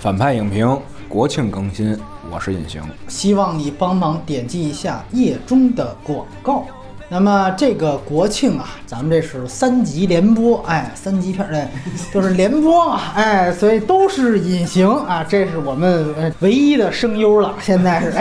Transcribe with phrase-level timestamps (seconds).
[0.00, 1.98] 反派影评国庆更新，
[2.30, 2.80] 我是隐形。
[3.08, 6.64] 希望你帮忙点击一下页中的广告。
[7.10, 11.66] 那么这个国庆啊，咱们这是三级联播，哎，三级片儿，哎，
[12.12, 18.12] 都是联播嘛，哎，所以都是隐形啊，这是我们呃唯一的声优了，现在是，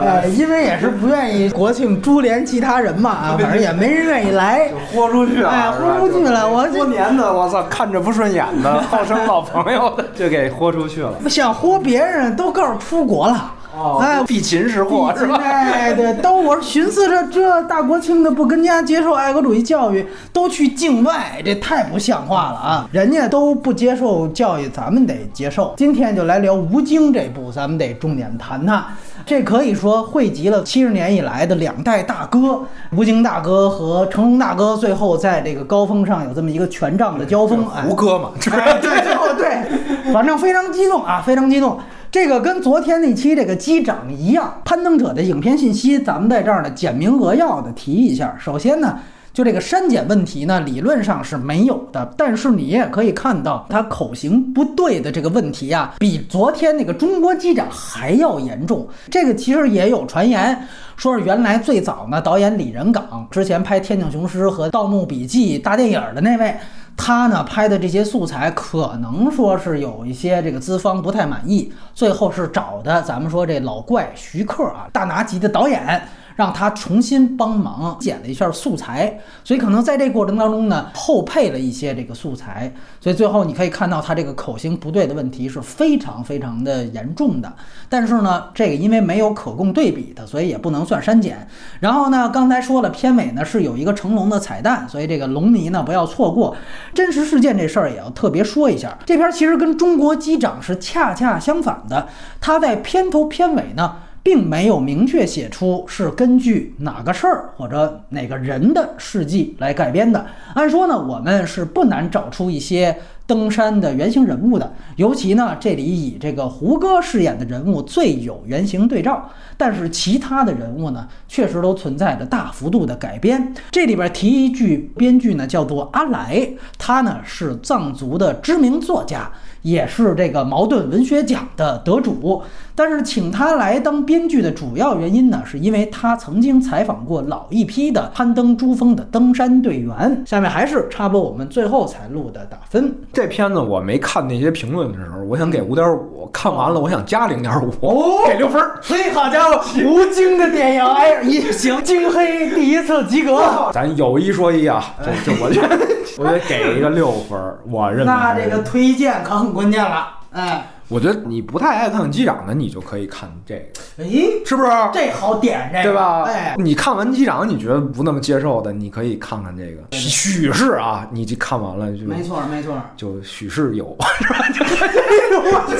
[0.00, 11.12] 哎，因为也是不愿意国庆株连其他人嘛，啊，反正也没人愿意来，豁出去了，哎，豁出去了，我多年的我操，看着不顺眼的，号称老朋友的，就给豁出去了。
[11.22, 13.52] 不想豁别人，都告诉出国了。
[13.76, 15.36] 哦哎，避秦识货是吧？
[15.42, 22.88] 哎，对，都我寻思着这大国庆的不跟家接受爱国主义教育，都去境外，这太不像话了啊！
[22.92, 25.74] 人家都不接受教育，咱们得接受。
[25.76, 28.84] 今天就来聊《吴京》这部，咱们得重点谈谈。
[29.26, 32.62] 这可以说汇集了七十年以来的两代大哥，
[32.94, 37.66] 吴京大哥和成龙大哥，最后在这个高峰上有这么一个权杖的交锋。
[37.74, 38.30] 哎胡歌嘛？
[38.52, 41.78] 哎，对，最后对，反正非常激动啊，非常激动。
[42.14, 48.36] 这个跟昨天那期这个机长一样，攀登者的影片信息，咱们在这儿呢简明扼要的提一下。
[48.38, 49.00] 首先呢，
[49.32, 58.86] 就这个删减问题呢，理论上是没有的，但是你也可以看到他口型不对的这个问题啊，比昨天那个中国机长还要严重。
[59.10, 60.56] 这个其实也有传言。
[60.96, 66.54] 说是原来最早呢，导演李仁港之前拍《天井雄狮》和《盗墓笔记》大电影的那位，
[66.96, 76.08] 他呢拍的这些素材可能说是有一些这个资方不太满意，最后是找的咱们说这老怪徐克啊，大拿级的导演。
[76.36, 87.52] 让他重新帮忙剪了一下素材，所以可能在这过程当中呢，后配了一些这个素材，所以最后你可以看到他这个口型不对的问题是非常非常的严重的。
[87.88, 91.46] 但是呢，这个因为没有可供对比的，所以也不能算删减。
[91.80, 96.56] 然后呢，刚才说了，片尾呢是有一个成龙的彩蛋，所以这个龙迷呢不要错过。
[96.92, 102.08] 真实事件这事儿也要特别说一下，这片其实跟中国机长是恰恰相反的，
[102.40, 103.96] 他在片头片尾呢。
[104.24, 110.26] 并没有明确写出是根据哪个事儿或者哪个人的事迹来改编的。
[110.54, 112.96] 按说呢，我们是不难找出一些
[113.26, 119.30] 登山的原型人物的，尤其呢，这里以这个胡歌饰演的人物最有原型对照。
[119.56, 123.54] 但是其他的人物呢，确实都存在着大幅度的改编。
[123.70, 126.48] 这里边提一句，编剧呢叫做阿来，
[126.78, 129.30] 他呢是藏族的知名作家。
[129.62, 132.42] 也是这个茅盾文学奖的得主，
[132.76, 140.22] 但是请他来当编剧的主要原因呢，是因为他曾经采访过老一批的攀登珠峰的登山队员。
[140.26, 142.94] 下面还是插播我们最后才录的打分。
[143.12, 148.78] 这片子我没看那些评论的时候，我想给五点五，看完了我想加零点五，哦给六分儿。
[148.82, 153.40] 嘿，好家伙， 吴京的电影，哎，也行，京黑第一次及格。
[153.72, 155.78] 咱有一说一啊，这这我觉得
[156.18, 164.06] 我得给一个六分儿，我认为那这个推荐可很关键了，哎，我觉得你不太爱看机长的，你就可以看这个，哎，
[164.46, 164.70] 是不是？
[164.92, 166.22] 这好点这个，对吧？
[166.28, 172.80] 哎，你看完机长，你觉得不那么接受的，你可以看看这个许氏啊，你这看完了就没错没错。
[172.96, 174.06] 就许氏有， 我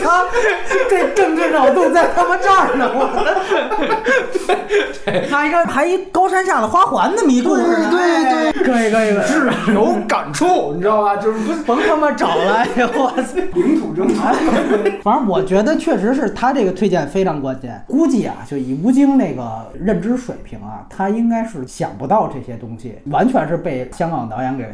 [0.02, 0.24] 操，
[0.90, 2.90] 这政治脑洞在他妈这儿呢！
[2.92, 3.06] 我，
[5.30, 11.14] 还一个还一高山下的花环那么一故事呢，对对，可以可以可以，是有感触，你知道吧？
[11.18, 13.38] 就是不甭他妈找了，我操！
[13.54, 14.20] 领土征服。
[15.04, 17.78] 反正我觉得确实是他这个推荐非常关键。
[17.86, 24.64] 估计啊，就以吴京那个认知水平啊，他应该是想不到这些东西，完全是被香港导演给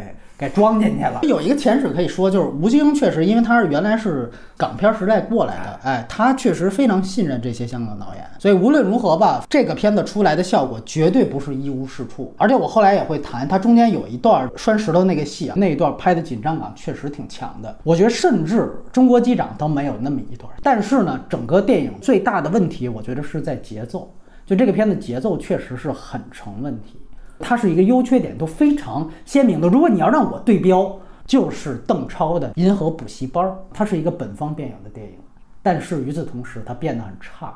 [0.41, 1.21] 给装进去了。
[1.29, 12.35] 有一个前史可以说，就是吴京确实，因为他是原来是港片时代过来的，哎，他确实非常信任这些香港导演，所以无论如何吧，这个片子出来的效果绝对不是一无是处。
[12.39, 17.77] 而且我后来也会谈，他中间有一段拴石头那个戏啊，那一段拍的紧张感确实挺强的。
[17.83, 20.51] 我觉得甚至中国机长都没有那么一段。
[20.63, 24.11] 但是呢，整个电影最大的问题，我觉得是在节奏，
[24.47, 27.00] 就这个片子节奏确实是很成问题。
[27.41, 29.69] 它是一个优缺点都非常鲜明的。
[29.69, 30.97] 如果你要让我对标，
[31.27, 35.15] 就是邓超的《银河补习班》，它是一个本方电影的电影，
[35.63, 37.55] 但是与此同时，它变得很差。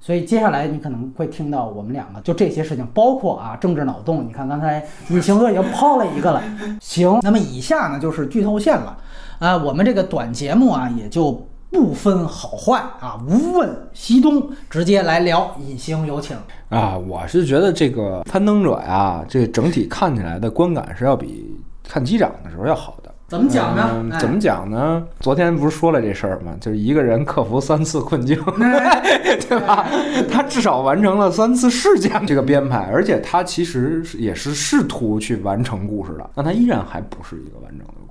[0.00, 4.26] 所以接下来你可能会听到我们两个就这些事情，包括啊政治脑洞。
[4.26, 6.42] 你看刚才隐形哥已经抛了一个了。
[6.80, 8.98] 行，那么以下呢就是剧透线了。
[9.38, 16.36] 啊，我们这个短节目啊也就不分好坏啊，无问西东，直接来聊隐形有请。
[16.68, 21.58] 啊，我是觉得这个攀登者呀，这整体看起来的观感是要比
[21.88, 23.12] 看机长的时候要好的。
[23.26, 24.18] 怎么讲呢？
[24.20, 25.02] 怎么讲呢？
[25.20, 26.54] 昨天不是说了这事儿吗？
[26.60, 28.38] 就是一个人克服三次困境，
[29.48, 29.88] 对吧？
[30.30, 38.01] 他至少完成了三次事件这个编排，而且他其实是也是试图去完成故事的，但他依然还不是一个完整的故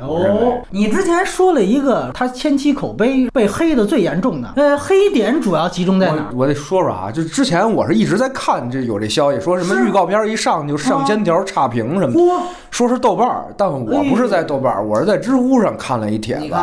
[0.00, 6.26] 哦，你之前说了一个他前期口碑被黑的最严重的，呃，黑点主要集中在哪儿？
[6.32, 16.54] 我我得说说啊，就之前我是一直在看这有这消息，说什么预告片一上就上千条差评什么的，说是豆瓣儿，但我不是在豆瓣儿，我是在知乎上看了一帖子。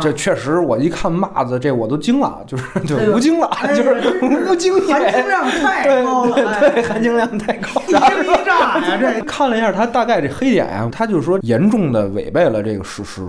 [0.00, 6.70] 这确实，我一看骂的这我都惊了，就是 就无精了，哎就是无精含金血，量太高了，对哎。
[6.70, 7.68] 对，含金量太高。
[7.86, 13.22] 一惊一乍呀， 这看了一下他大概这黑点呀，他就是说严重的违背了这个史实。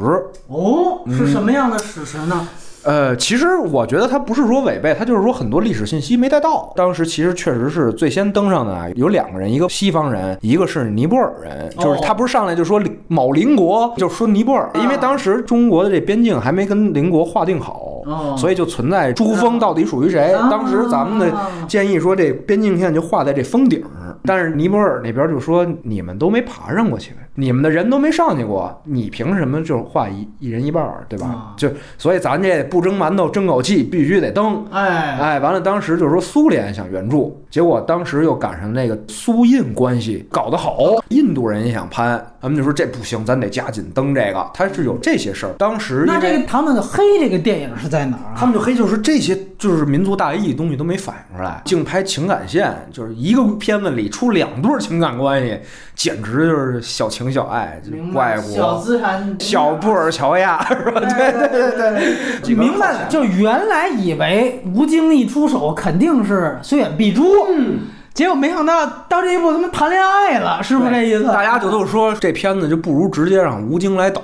[0.47, 2.47] 哦，是什么样的史实呢？
[2.81, 6.71] 呃，其实我觉得他不是说违背，他就是说很多历史信息没带到。
[6.77, 20.33] 当时其实确实是最先登上的啊，有两个人，一个西方人，一个是尼泊尔人，就是他不是上来就说某邻国，就说尼泊尔，因为当时中国的这边境还没跟邻国划定好，哦所以就存在珠峰到底属于谁。
[20.49, 21.37] 当时咱们的
[21.67, 27.13] 建议说这边境线就画在这峰顶儿，但是尼泊尔那边就说你们都没爬上过去。
[27.13, 31.27] 呗，你们的人都没上去过，你凭什么就画一一人一半儿，对吧？
[31.27, 34.65] 啊就所以咱这不蒸馒头争口气，必须得登。
[34.71, 44.45] 哎，哎，完了，当时就是说苏联想援助，结果当时又赶上那个苏印关系搞得好，印度人也想攀，他们就说这不行，咱得加紧登这个。
[44.53, 48.35] 他是有这些事儿，当时那这个他们的黑这个电影是在哪儿啊？
[48.35, 55.57] 他们就黑，就是这些就是民族大义东西都没反映出来，净拍情感线，就是一个片子里出两对儿情感关系，
[55.95, 57.81] 简直就是小情小爱，
[58.13, 61.01] 外小资产小布尔乔亚是吧？
[61.01, 62.01] 对对对
[62.43, 67.79] 对明白了，就原来以为吴京一出手肯定是虽远必诛，嗯，
[68.13, 71.25] 结果没想到到这一步他妈谈恋爱了，是不是这意思？
[71.25, 74.21] 大家就都说这片子就不如直接让吴京来导，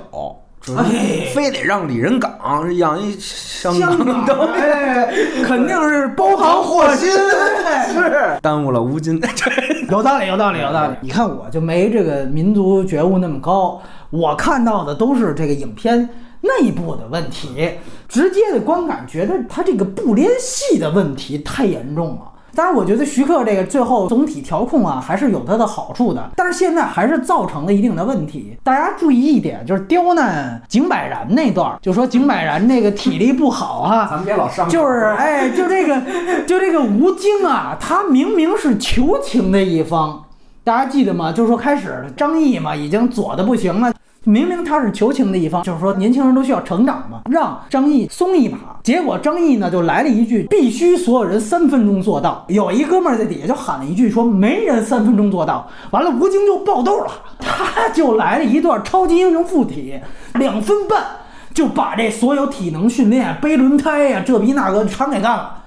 [0.66, 5.06] 就是哎非得让李仁港养一香香港都哎，
[5.44, 7.08] 肯定是包含祸心，
[7.64, 9.20] 哎是耽误了吴京。
[9.88, 10.96] 有道理，有道理，有道理。
[11.00, 13.80] 你看，我就没这个民族觉悟那么高，
[14.10, 16.08] 我看到的都是这个影片
[16.40, 17.70] 内部的问题，
[18.08, 22.32] 直接的观感觉得他这个不连戏的问题太严重了。
[22.56, 26.30] 当然，我觉得徐克这个最后总体调控啊，还是有它的好处的。
[26.34, 28.56] 但是现在还是造成了一定的问题。
[28.64, 36.00] 大家注意一点，就是刁难井柏然那段儿，就说井柏然那个体力不好啊，咱们别老上就是哎，就这个，
[36.46, 40.24] 就这个吴京啊，他明明是求情的一方，
[40.64, 41.30] 大家记得吗？
[41.30, 43.92] 就是说开始张译嘛，已经左的不行了。
[44.28, 48.58] 明明他是求情的一方，就是说年轻人都需要成长嘛，让张译松一把。
[48.82, 59.94] 结果张译呢就来了一句：“必须所有人三分钟做到。”有一哥们在底下就喊了一句说：“没人三分钟做到。”完了，吴京就爆豆了，他就来了一段超级英雄附体，
[60.34, 61.04] 两分半
[61.54, 65.62] 就把这所有体能训练、背轮胎呀、这逼那个全给干了。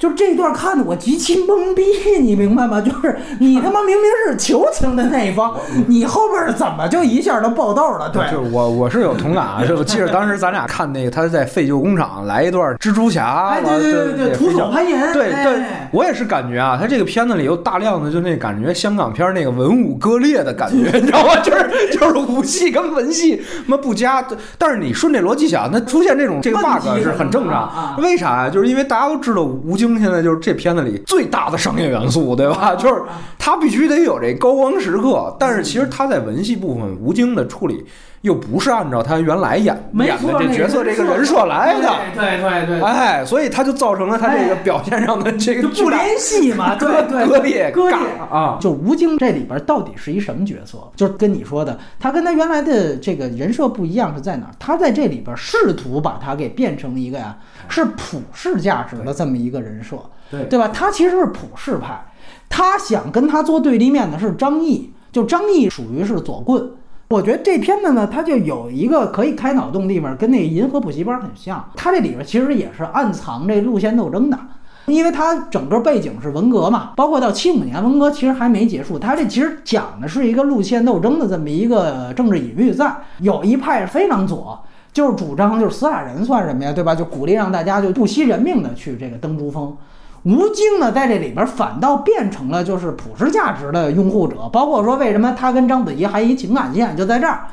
[0.00, 1.84] 就这段看的我极其懵逼，
[2.22, 2.80] 你明白吗？
[2.82, 5.54] 就是你他妈明明是求情的那一方，
[5.86, 8.08] 你后边怎么就一下都爆豆了？
[8.08, 15.62] 对，就我我是有同感啊，就我记得当时咱俩看那个他在废旧工厂来一段蜘蛛侠，哎，对对对对，徒手攀岩，对哎对，
[15.92, 21.36] 我也是感觉啊，他这个片子里有大量的就那感觉香港片儿那个文武割裂的感觉， 你知道吗？
[21.42, 24.24] 就是就是武戏跟文戏他妈不加，
[24.56, 27.96] 但是你顺这逻辑想，那出现这种这个 bug 是很正常。
[28.00, 28.48] 为啥呀？
[28.48, 32.74] 就是因为大家都知道吴京现在就是这片子里最大的商业元素，对啊吧？
[32.74, 33.02] 就是
[33.38, 37.84] 他必须得有这高光时刻，但是其实他在文戏部分，吴京的处理
[38.20, 41.88] 又不是按照他原来演演的这角色这个人设设来的。
[42.14, 47.96] 对对对对，哎，所以他就造成了他这个哎表现上的这个不联系嘛，对对，割裂割裂
[48.30, 50.78] 啊就吴京这里边到底是一什么角色？
[50.94, 54.52] 就是跟你说的，他跟他原来的这个人设不一样是在哪儿？
[54.58, 57.36] 他在这里边试图把他给变成一个呀
[57.70, 59.96] 是普世价值的这么一个人设，
[60.30, 60.68] 对对吧？
[60.68, 62.04] 他其实是普世派，
[62.48, 66.70] 他想跟他做对立面的是张译，就张译属于是左棍。
[67.08, 71.68] 我觉得这片子呢，它就有一个可以开脑洞地方，跟那《银河补习班》很像。
[71.74, 74.38] 它这里边其实也是暗藏这路线斗争的，
[74.86, 78.96] 因为它整个背景是文革嘛，包括到七五年文革其实还没结束。
[78.96, 84.56] 它这其实讲的是一个路线斗争的这么一个政治隐喻在，有一派非常左。
[84.92, 86.94] 就是主张就是死俩人算什么呀，对吧？
[86.94, 89.76] 就鼓励让大家就不惜人命的去这个登珠峰。
[90.24, 97.44] 吴京呢，在这里边反倒变成了就是普世价值的拥护者，包括说为什么他跟章子怡还一情感线就在这儿。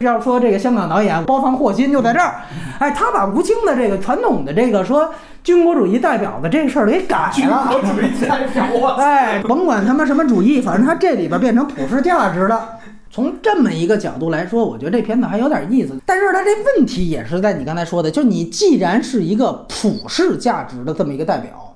[0.00, 2.36] 要说这个香港导演包藏祸心就在这儿，
[2.78, 5.12] 哎，他把吴京的这个传统的这个说
[5.44, 7.68] 军国主义代表的这个事儿给改了。
[7.82, 8.96] 主义代表啊！
[8.98, 12.70] 哎，甭管他妈什么主义，反正他这里边变成普世价值了。
[13.18, 16.00] 从这么一个角度来说，我觉得这片子还有点意思。
[16.06, 21.67] 但是它这问题也是在你刚才说的，就你既然是一个普世价值的这么一个代表，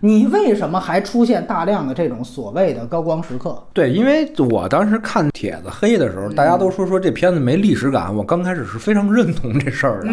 [0.00, 3.62] 你为什么还出现大量的这种所谓的高光时刻？
[3.72, 10.08] 对，因为我当时看帖子黑的时候，大家都说说这片子没历史感，我刚开始是非常认同这事儿的，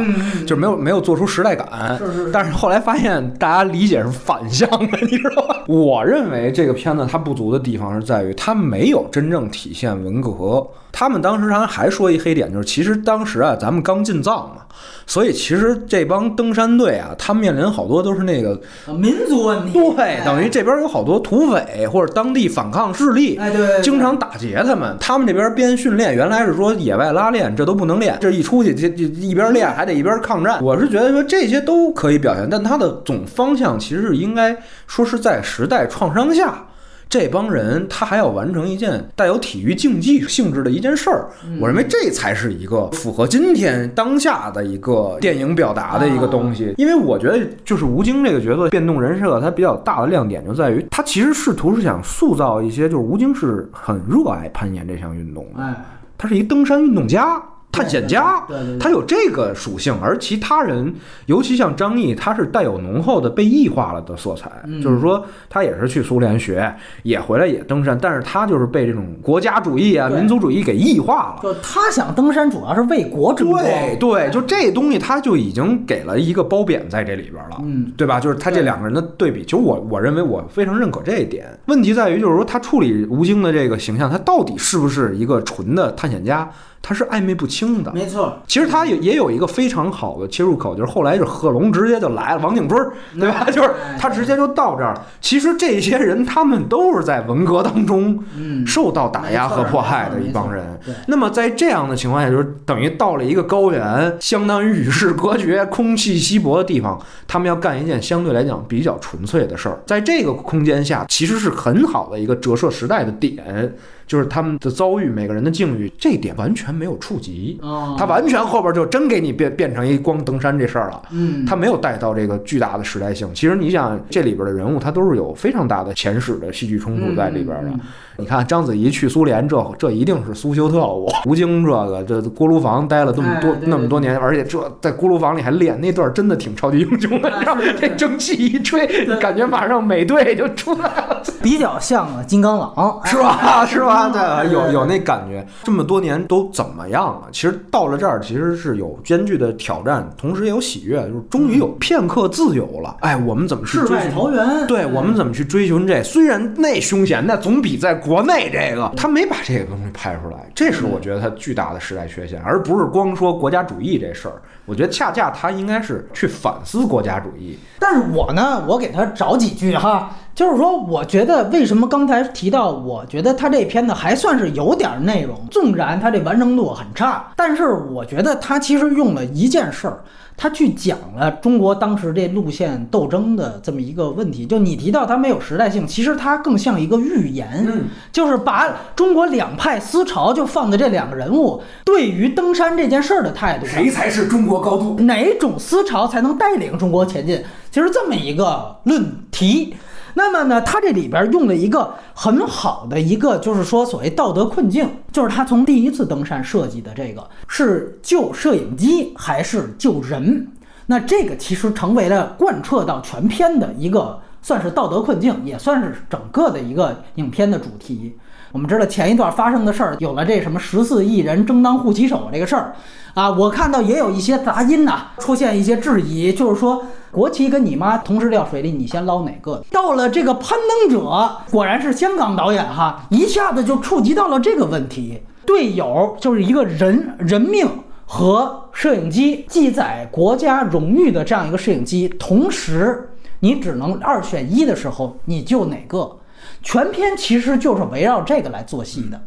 [0.45, 1.97] 就是没有没有做出时代感。
[1.97, 5.55] 是是但是后来发现大家理解是反向的，你知道吗？
[5.67, 10.67] 我认为这个片子它不足的地方是在于它没有真正体现文革。
[10.99, 14.63] 他们当时还还说一黑点，就是其实当时啊，咱们刚进藏嘛，
[15.05, 18.59] 所以其实这帮登山队啊，他们面临好多都是那个
[18.97, 24.97] 民族问题，对，等于这边有好多土匪或者当地反抗势力，哎，对，经常打劫他们。
[24.99, 30.59] 他们这边边训练，原来是说野外拉练，这都不能练，这一出去就就一边练还得一边抗战。
[30.63, 36.63] 我是觉得说这些都可以表现，但它的总方向其实是应该说是在时代创伤下。
[37.09, 41.27] 这帮人他还要完成一件带有体育竞技性质的一件事儿，
[41.59, 46.73] 我认为这才是一个符合今天当下的一个电影表达的一个东西。
[46.77, 55.75] 因为我觉得，就是吴京这个角色变动人设，它比较大的亮点就在于，他其实试图是想塑造一些，就是吴京是很热爱攀岩这项运动的，
[56.17, 57.41] 他是一登山运动家。
[57.77, 58.43] 探险家，
[58.79, 60.93] 他有这个属性，而其他人，
[61.27, 64.51] 尤其像张译，他是带有浓厚的被异化了的色彩。
[64.81, 71.39] 就是说，他也是去苏联学，也回来也登山，但是他就是被这种国家主义啊、民族主义给异化了。
[71.43, 73.63] 就他想登山，主要是为国争光。
[73.63, 78.19] 对对，就这东西，他就已经给了一个褒贬在这里边了，嗯，对吧？
[78.19, 81.45] 就是他这两个人的对比，其实我我认为我非常认可这一点。
[81.67, 86.49] 问题在于，就是说他处理吴京的这个形象，他到底是不是一个纯的探险家？
[86.81, 88.39] 他是暧昧不清的，没错。
[88.47, 93.45] 其实他也也有一个非常好的切入口，就是后来是贺龙直接就来了，王景春，对吧？
[93.51, 94.97] 就是他直接就到这儿。
[95.19, 98.23] 其实这些人他们都是在文革当中
[98.65, 100.79] 受到打压和迫害的一帮人。
[101.07, 109.77] 那么在这样的情况下，就是等于到了一个高原，相当于与世隔绝、空气稀薄的地方，他们要干一件相对来讲比较纯粹的事儿。
[109.85, 113.75] 在这个空间下，其实是很好的一个折射时代的点。
[114.07, 117.59] 就是他们的遭遇，每个人的境遇，这点完全没有触及。
[117.97, 121.01] 他完全后边就真给你变变成一光登山这事儿了。
[121.11, 123.29] 嗯，他没有带到这个巨大的时代性。
[123.33, 127.71] 其实你想，这里边的人物他都是有非常大的前史的戏剧冲突在里边的。
[128.19, 131.07] 你看章子怡去苏联，这这一定是苏修特务。
[131.25, 137.31] 吴京这个这锅炉房待了这么多那么多年，而且这在锅炉房里还练那段，真的挺超级英雄的。
[137.79, 138.87] 这蒸汽一吹，
[139.19, 143.65] 感觉马上美队就出来了，比较像啊金刚狼，是吧？
[143.67, 143.96] 是吧？
[144.13, 145.45] 对，有有那感觉。
[145.63, 147.27] 这么多年都怎么样了？
[147.31, 152.95] 其实到了这儿，其实是有艰巨的挑战，同时也有喜悦，就是终于有片刻自由了。
[153.01, 154.31] 哎，我们怎么去追求？
[154.67, 156.01] 对，我们怎么去追寻这？
[156.01, 157.97] 虽然那凶险，那总比在。
[157.97, 164.35] 国内这个他没把这个东西拍出来，这是我觉得他巨大的时代缺陷，而不是光说国家主义这事儿。
[164.65, 167.57] 我觉得恰恰他应该是去反思国家主义。
[167.79, 180.03] 但是我呢，我给他找几句哈，就是说，我觉得为什么刚才提到，我觉得他这片子还算是有点内容，纵然他这完成度很差，但是我觉得他其实用了一件事儿。
[180.39, 187.67] 他去讲了中国当时这路线斗争的这么一个问题，就你提到它没有时代性，其实它更像一个预言，
[188.11, 194.99] 就是把中国两派思潮就放在这两个人物对于登山这件事儿的态度，谁才是中国高度？
[194.99, 197.43] 哪种思潮才能带领中国前进？
[197.71, 199.73] 其实这么一个论题。
[200.17, 210.47] 那么呢，他这里边用了一个很好的一个，就是说所谓道德困境，就是他从第一次登山设计的这个是救摄影机还是救人？
[210.87, 218.17] 那这个其实成为了贯彻到全片的一个，算是道德困境，也算是整个的一个影片的主题。
[218.51, 222.73] 我们知道前一段发生的事儿，有了这什么十四亿人争当护旗手这个事儿。
[223.13, 229.63] 啊，我看到也有一些杂音呐，出现一些质疑，就是说国旗跟你妈同时掉水里，你先捞哪个？
[229.71, 235.19] 到了这个攀登者，果然是香港导演哈，一下子就触及到了这个问题。
[235.45, 237.67] 队友就是一个人人命
[238.05, 246.17] 和摄影机，记载国家荣誉的这样一个摄影机，同时你只能二选一的时候，你救哪个？
[246.61, 249.21] 全篇其实就是围绕这个来做戏的。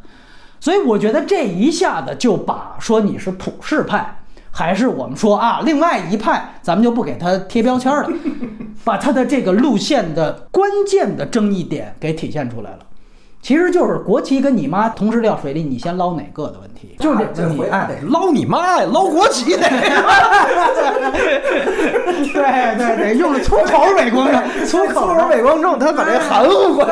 [0.59, 4.19] 所以我觉得这一下子就把说你是普世派，
[4.51, 8.09] 还是我们说啊另外一派，咱们就不给他贴标签了，
[8.85, 12.79] 把他的这个路线的关键的争议点给体现出来了。
[13.43, 19.63] 其实就是国旗跟你妈同时掉水里，你先捞哪个的问题，就是这你哎，捞你妈呀，捞国旗得。
[22.33, 26.91] 对对对，用了粗口伪光正，粗口伪光正，他把这含糊过去，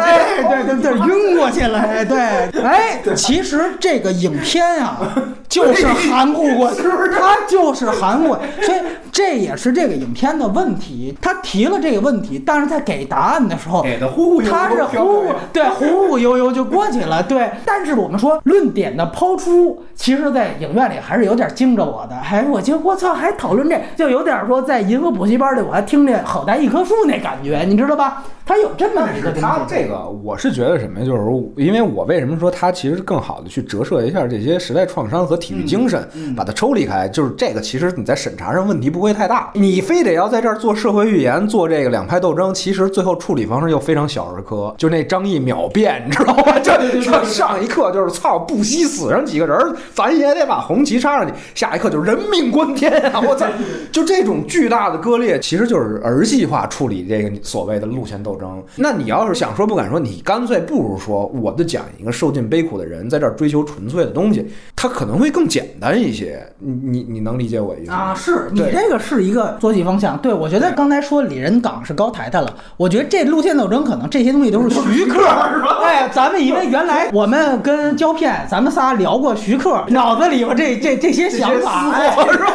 [0.49, 2.19] 对对对，晕过去了，哎对，
[2.63, 4.99] 哎，其实这个影片啊，
[5.49, 8.79] 就是含糊过去，他就是含糊，所以
[9.13, 11.17] 这也是这个影片的问题。
[11.21, 17.51] 他提了这个问题，但是在给答案的时候，给的忽忽悠悠，他是忽对忽忽悠悠就过去了，对。
[17.67, 28.25] 但是我们说论点的抛出，其实，在影院里还是有点惊着我的，还我觉得我操，还讨论这就有点说在银河补习班里，我还听见好大一棵树那感觉，你知道吧？
[28.47, 29.43] 他有这么一个东西。
[29.43, 31.05] 他这个，我是觉得什么呀？
[31.05, 31.23] 就是
[31.63, 39.51] 因为我为什么说他其实更好的去折射一下这些时代创伤和体育精神，把它抽离开，就是这个其实你在审查上问题不会太大。
[39.53, 44.75] 你非得要在这儿做社会预言，做这个两派斗争，其实最后处理方式又非常小儿科。
[44.79, 46.59] 就那张译秒变，你知道吗？
[46.59, 49.57] 就上上一刻就是操，不惜死上几个人，
[49.95, 51.33] 咱也得把红旗插上去。
[51.55, 53.21] 下一刻就人命关天啊！
[53.21, 53.47] 我操，
[53.91, 58.63] 就这种巨大的割裂，其实就是儿戏化处理这个所谓的路线斗争。
[58.77, 66.45] 那你要是想说不敢说，你干脆不如说，我就讲一个受尽悲苦的人在这儿追求纯粹的东西，他可能会更简单一些。
[66.59, 68.15] 你你你能理解我意思吗啊？
[68.15, 70.17] 是你这个是一个作息方向。
[70.19, 72.55] 对，我觉得刚才说李仁港是高抬他了。
[72.77, 75.79] 我觉得这路线斗争可能这些东西都是徐克，是吧？
[75.83, 81.95] 哎，咱们因为原来我们跟胶片，咱们仨聊过徐克，脑子里边这这这些想法，
[82.33, 82.51] 是吧？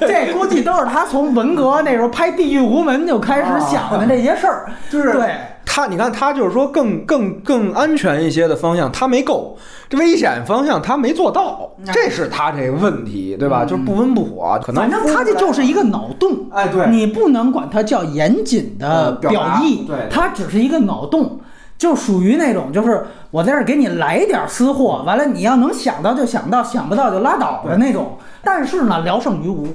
[0.00, 4.34] 这估计都是他从文革那时候拍《地狱无门》就开始想的这些。
[4.34, 4.72] 事儿。
[4.90, 5.34] 就是对。
[5.66, 9.56] 他，你看他就是说更更更安全一些的方向，他没够。
[9.90, 13.64] 这危险方向，他没做到，这是他这个问题，对吧？
[13.64, 21.40] 就是不温不火，可能反正他这就是一个脑洞，哎，对，你不能管它叫严谨的表意，对，他只是一个脑洞，
[21.76, 28.16] 就属于那种就是我在这给你来点私货，完了你要能想到就想到，想不到就拉倒的那种。
[28.42, 29.66] 但是呢，聊胜于无。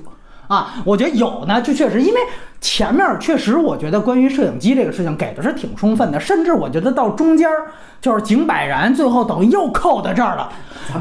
[0.47, 2.19] 啊，我觉得有呢，就确实，因为
[2.59, 7.67] 前面确实，我觉得关于摄影机这个事情给的是挺充分的，甚至我觉得到中间儿
[8.01, 10.49] 就是井柏然最后等于又扣到这儿了，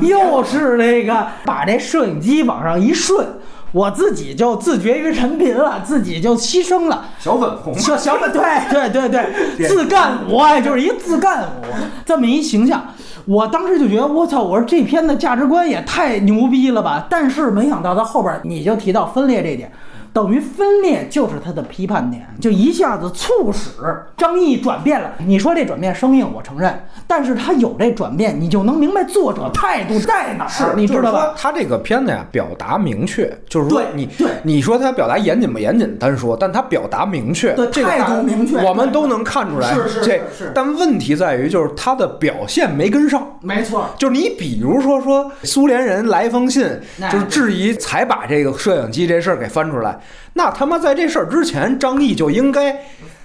[0.03, 3.27] 又是那个把这摄影机往上一顺，
[3.73, 7.07] 我自己就自绝于人民了，自己就牺牲了。
[7.19, 8.43] 小粉红，小小粉，对
[8.73, 9.09] 对对
[9.57, 11.65] 对， 自干五，就是一自干五
[12.07, 12.83] 这么一形象。
[13.27, 14.43] 我当时就觉得，我操！
[14.43, 17.07] 我说这片的价值观也太牛逼了吧！
[17.11, 19.71] 但是没想到到后边你就提到分裂这点。
[20.13, 23.71] 等于分裂就是他的批判点，就一下子促使
[24.17, 25.13] 张译转变了。
[25.19, 31.35] 你说这转变生硬，我承认，但是他有这转变，你就能明白作者态度在哪儿，你知道吧？
[31.37, 39.75] 他这个片子呀，表达明确，就是说你对你说他表达严谨不严谨单说，但他表达明确，态度明确，我们都能看出来。
[39.75, 40.53] 是是是。
[40.55, 43.27] 但问题在于，就是他的表现没跟上。
[43.41, 46.69] 没错，就是你比如说说苏联人来一封信，
[47.11, 49.98] 就是质疑，才把这个摄影机这事儿给翻出来。
[50.35, 52.73] 那他妈在这事儿之前，张译就应该，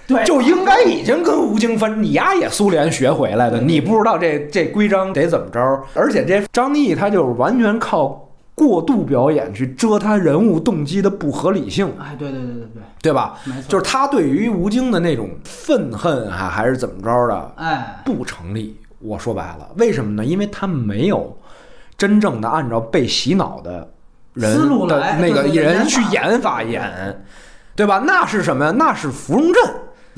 [0.06, 2.02] 对，就应该已经跟吴京分。
[2.02, 5.60] 你丫也苏联学回来的，你不知道这这规章得怎么着？
[5.94, 11.92] 而且这张译他就是完全靠过度表演去遮他人物动机的不合理性。
[11.98, 13.38] 哎，对对对对对，对吧？
[13.44, 17.52] 没错，就是他对于吴京的那种愤恨啊，还是怎么着的？
[17.56, 18.76] 哎，不成立。
[19.00, 20.24] 我说白了，为什么呢？
[20.24, 21.36] 因为他没有
[21.98, 23.88] 真正的按照被洗脑的。
[24.34, 26.82] 人的那个人去演法演，
[27.74, 28.02] 对吧？
[28.04, 28.74] 那是什么呀？
[28.76, 29.62] 那是芙蓉镇。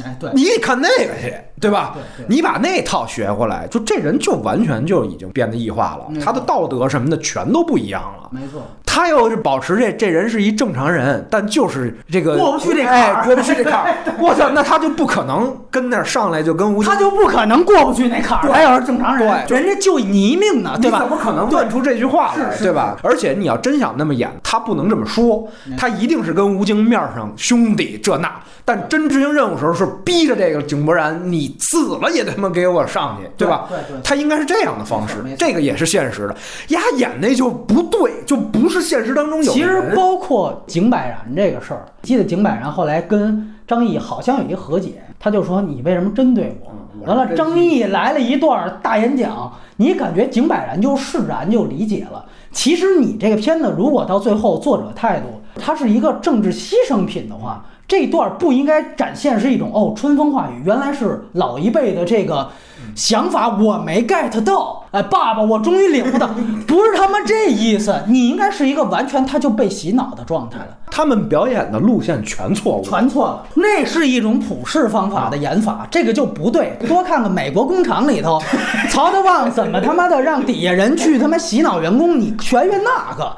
[0.04, 1.94] 哎，对，你得看那个去，对吧？
[2.28, 8.28] 你把那套学过来，就这人就完全就已经变得异化了，他的道德什么的全都不一样了。
[8.30, 13.94] 没错，他要是保持这这人是一正常人，但就是这个过不去这坎儿，过不去这坎儿。
[14.20, 18.48] 我操，那他就不可能跟那上来就跟吴，他就不可能过不去那坎儿。
[18.52, 20.98] 他要是正常人，对，人家就你一命呢，对吧？
[20.98, 22.96] 怎么可能断出这句话来，对吧？
[23.02, 28.30] 而且你要真想那么演，他不能这么说，他一定是跟吴京面上兄弟这那，
[28.64, 30.66] 但真执行任务时候是逼着这个。
[30.66, 33.66] 井柏然，你死了也他妈给我上去，对吧？
[33.68, 36.36] 对对，他应该是这样的方式，这个也是现实的。
[36.68, 39.52] 丫演那就不对，就不是现实当中有。
[39.52, 46.72] 其实包括井柏然这个事儿，记得井柏然后来跟张译好像有一和解，他就说你为什么针对我？
[47.06, 52.24] 完了，张译来了一段大演讲，你感觉井柏然就释然就理解了。
[52.50, 55.26] 其实你这个片子如果到最后作者态度，
[55.60, 57.64] 他是一个政治牺牲品的话。
[57.88, 62.50] 这段不应该展现是一种哦春风化雨，原来是老一辈的这个
[62.94, 64.84] 想法，我没 get 到。
[64.90, 66.28] 哎，爸爸，我终于领悟到，
[66.66, 68.02] 不是他妈这意思。
[68.08, 70.68] 你应该是一个完全他就被洗脑的状态了。
[70.90, 73.46] 他们表演的路线全错误，全错了。
[73.54, 76.78] 那是一种普世方法的演法，这个就不对。
[76.88, 78.40] 多看看美国工厂里头，
[78.90, 83.36] 曹德旺怎么他妈的让底下人去他妈洗脑员工，你学学那个。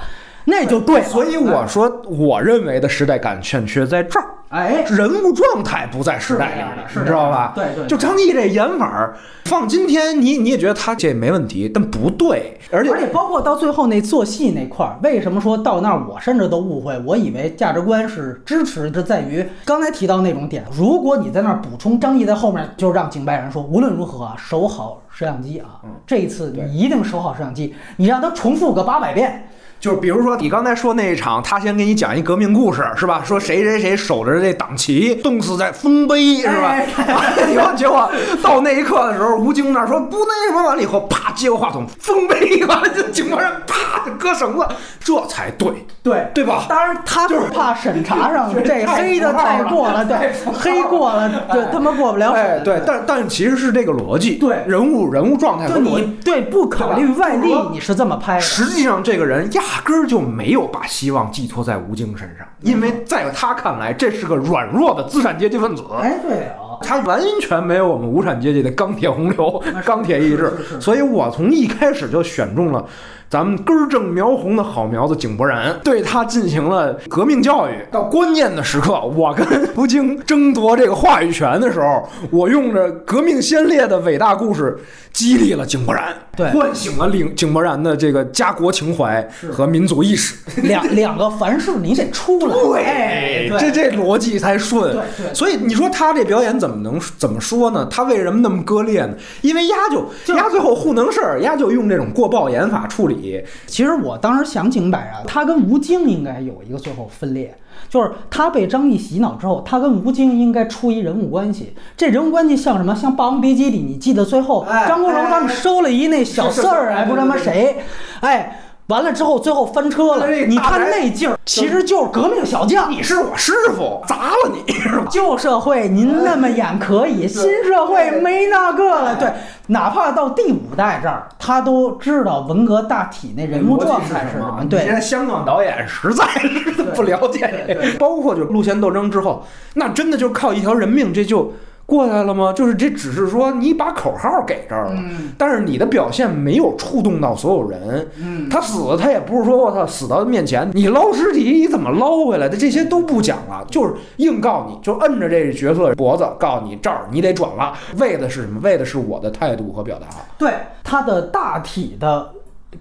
[0.48, 4.24] 那就对，所以我说，我认为的时代感欠缺在这儿。
[4.48, 7.52] 哎，人物状态不在时代里是这样的你知道吧？
[7.54, 33.22] 对对就张译这演法儿放今天，你你也觉得他这没问题，但不对，而且而且包括到最后那做戏那块儿，为什么说到那儿我甚至都误会，我以为价值观是支持，这在于刚才提到那种点，如果你在那儿补充张译在后面就让井柏然说，无论如何啊，守好摄像机啊，这一次你一定守好摄像机，你让他重复个八百遍，就是比如说你刚才说那一场，他先给你讲一革命故事是吧？
[33.24, 36.68] 说谁谁谁守着这党旗，冻死在丰碑是吧？
[36.68, 36.86] 哎
[37.54, 38.10] 以后结果
[38.42, 44.66] 到那一刻的时候，吴京那儿说不那什么，完了以后啪接过话筒，丰碑完了就警官人啪就割绳子，
[45.00, 46.64] 这才对，对对吧？
[46.68, 52.64] 当然，他就是怕审查上这太黑的太过了，对，黑过了，对他妈过不了哎，审。
[52.64, 56.02] 对，但但其实是这个逻辑，对人物人物状态和就逻辑。
[56.02, 58.40] 你对不考虑外力你是这么拍的。
[58.40, 65.84] 实际上，这个人压根儿就没有把希望寄托在吴京身上，因为在他看来，这是个软弱的资产阶级分子。
[66.00, 72.84] 哎，对啊，他完全没有我们无产阶级的钢铁洪流、钢铁意志所以我从一开始就选中了
[73.30, 77.72] 咱们根正苗红的好苗子井柏然，对他进行了革命教育。
[77.90, 84.78] 到关键的时刻，我跟吴京争夺这个话语权的时候，我用着革命先烈的伟大故事
[85.12, 90.34] 激励了井柏然，对唤醒了井井柏然的这个家国情怀和民族意识。
[90.62, 94.90] 两两个凡是你得出来，对这这逻辑才顺。
[94.90, 97.86] 对对所以你说他这表演怎么能怎么说呢？
[97.90, 99.12] 他为什么那么割裂呢？
[99.42, 103.17] 因为丫就就丫最后糊弄事儿，丫就用这种过爆演法处理。
[103.66, 107.54] 其实我当时想井柏然，他跟吴京应该有一个最后分裂，
[107.88, 111.74] 就是他被张译洗脑之后，他跟吴京应该出一人物关系。
[111.96, 112.94] 这人物关系像什么？
[112.94, 117.76] 像《霸王别姬》里，你记得最后哎张国荣他们哎收了一那小四儿，是是是哎，不知道他妈谁，
[118.20, 118.62] 哎。
[118.88, 120.26] 完了之后，最后翻车了。
[120.46, 122.90] 你看那劲儿，其实就是革命小将。
[122.90, 125.06] 你是我师傅，砸了你是吧？
[125.10, 129.16] 旧社会您那么演可以，新社会没那个了。
[129.16, 129.30] 对，
[129.68, 134.64] 哪怕到第五代这儿，他都知道文革大体那人物状态是什么。
[134.68, 141.52] 对，现在香港导演实在是不了解对对包括就路线斗争之后，那真的就靠一条人命，这就
[141.88, 142.52] 过来了吗？
[142.52, 148.06] 就是这只是说你把口号给这儿了，嗯但是你的表现没有触动到所有人。
[148.20, 158.60] 嗯，他死，他也不是说我操死到面前，你捞尸体你怎么捞回来的，这些都不讲了，就是硬告你，就摁着这角色脖子告诉你这儿你得转了，为的是什么？
[158.62, 160.06] 为的是我的态度和表达。
[160.36, 160.52] 对
[160.84, 162.32] 他的大体的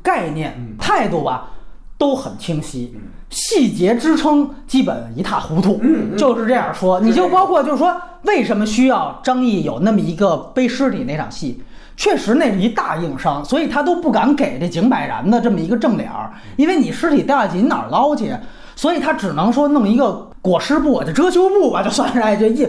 [0.03, 1.51] 概念、嗯态度吧，
[1.97, 2.93] 都很清晰，
[3.29, 6.99] 细节支撑基本一塌糊涂，嗯嗯就是这样说。
[6.99, 11.61] 你就包括就是说，为什么需要张译有那么一个背尸体那场戏？
[11.95, 18.31] 确实那是一大硬伤，所以他都不敢给这景柏然的这么一个正脸儿，因为你尸体掉下去，你哪儿捞去？
[18.75, 22.67] 所以他只能说弄一个裹尸布，就遮羞布吧，就算是哎这一。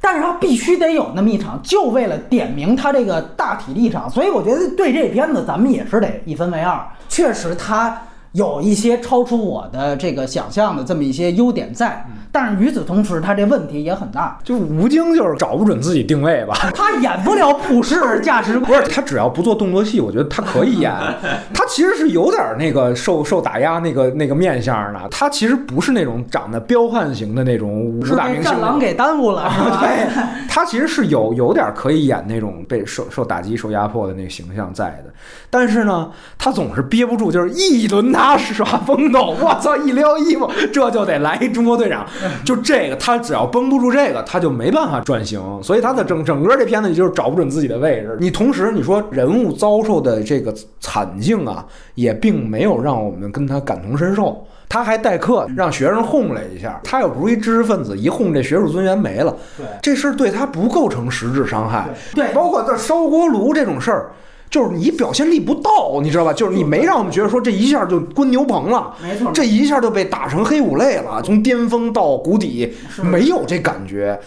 [0.00, 4.08] 但是他必须得有那么一场，就为了点明他这个大体立场。
[4.08, 6.80] 所以我觉得对这片子咱们也是得一分为二。
[7.08, 8.00] 确实他
[8.32, 14.38] 有一些超出我的这个想象的这么一些优点在，但是与此同时，他这问题也很大。
[14.44, 16.54] 就吴京就是找不准自己定位吧。
[16.74, 18.68] 他演不了普世价值观。
[18.80, 20.92] 不是他只要不做动作戏，我觉得他可以演。
[21.54, 25.00] 他其实是有点那个受受打压那个那个面相的。
[25.10, 28.44] 他其实不是那种长得彪悍型的那种武打明星。
[28.44, 29.50] 战狼给耽误了？
[29.80, 30.06] 对，
[30.48, 35.12] 他其实是有有点可以演那种被受受打击、受压迫的那个形象在的，
[35.48, 42.04] 但是呢，他总是憋不住，就是一轮他耍风头，我操，一撩衣服，这就得来一中国队长，
[42.44, 48.16] 就这个，他只要绷不住这个，他就没办法转型，所以他的整整个这片子就是找不准自己的位置。
[48.18, 54.44] 你同时你说人物遭受的这个惨境啊，也并没有让我们跟他感同身受。
[54.68, 59.34] 他还代课让学生哄了一下，他又不是一知识分子，一哄这学术尊严没了。
[59.56, 61.88] 对这事儿对他不构成实质伤害。
[62.14, 64.10] 对包括这烧锅炉这种事儿，
[64.50, 66.32] 就是你表现力不到，你知道吧？
[66.32, 74.18] 就是你没让我们觉得说这一下就滚牛棚了，没错，这一下就被打成黑五类了，从巅峰到谷底没有这感觉。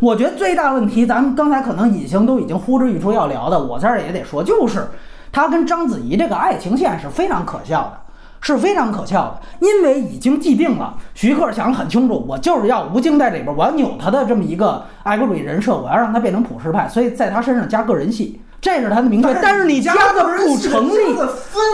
[0.00, 4.88] 我觉得最大问题，咱们刚才可能隐形都已经呼之欲出要聊的，我这儿也得说，就是
[5.30, 8.00] 他跟章子怡这个爱情线是非常可笑的。
[8.40, 10.94] 是非常可笑的，因为已经既定了。
[11.12, 19.32] 徐克想得很清楚，我就是要吴京在里边，我要扭他的这么一个爱国主义人设，我要让他变成普世派，所以在他身上加个人戏，这是他的明确。
[19.42, 21.16] 但是你加的不成立，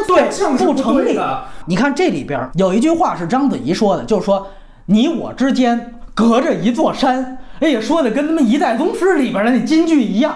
[0.07, 1.18] 对，不成立。
[1.66, 4.47] 你看这里边有一句话是章子怡说的，就是说
[4.87, 10.35] 你我之间隔着一座山，哎呀，说的跟他妈《一代宗师》里边的那金句一样。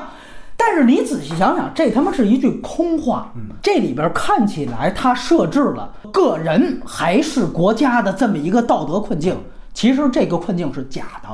[0.57, 3.33] 但是你仔细想想，这他妈是一句空话。
[3.63, 9.37] 这里边看起来他设置了个人还是国家的这么一个道德困境，
[9.79, 11.29] 其实这个困境是假的。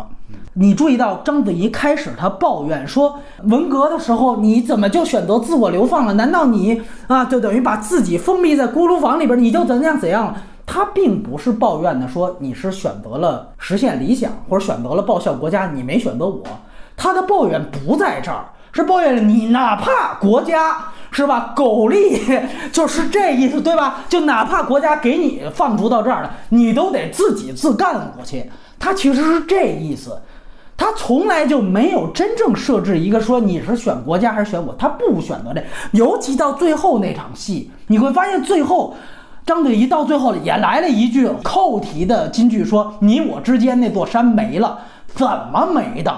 [0.52, 6.12] 你注意到章子怡开始她抱怨说，文革的时候你怎么就选择自我流放了？
[6.12, 10.34] 难道你啊就等于把自己封闭在锅炉房里边，你就怎样怎样？
[10.66, 16.42] 她并不是抱怨的说你是选择了实现理想或者选择了报效国家，你没选择我。
[16.98, 20.76] 她的抱怨不在这儿，是抱怨你，哪怕国家
[21.16, 22.20] 是吧，狗力
[22.72, 24.04] 就是这意思，对吧？
[24.08, 28.50] 就哪怕国家给你放逐到这儿了，你都得自己自干过去。
[28.80, 30.20] 他其实是这意思。
[30.76, 35.62] 他从来就没有真正设置一个说你是选国家还是选我，他不选择这。
[35.92, 38.96] 尤其到最后那场戏，你会发现最后
[39.46, 44.80] 章子怡到最后也来了一句扣题的金句，说你我之间那座山没了，
[45.14, 46.12] 怎么没的？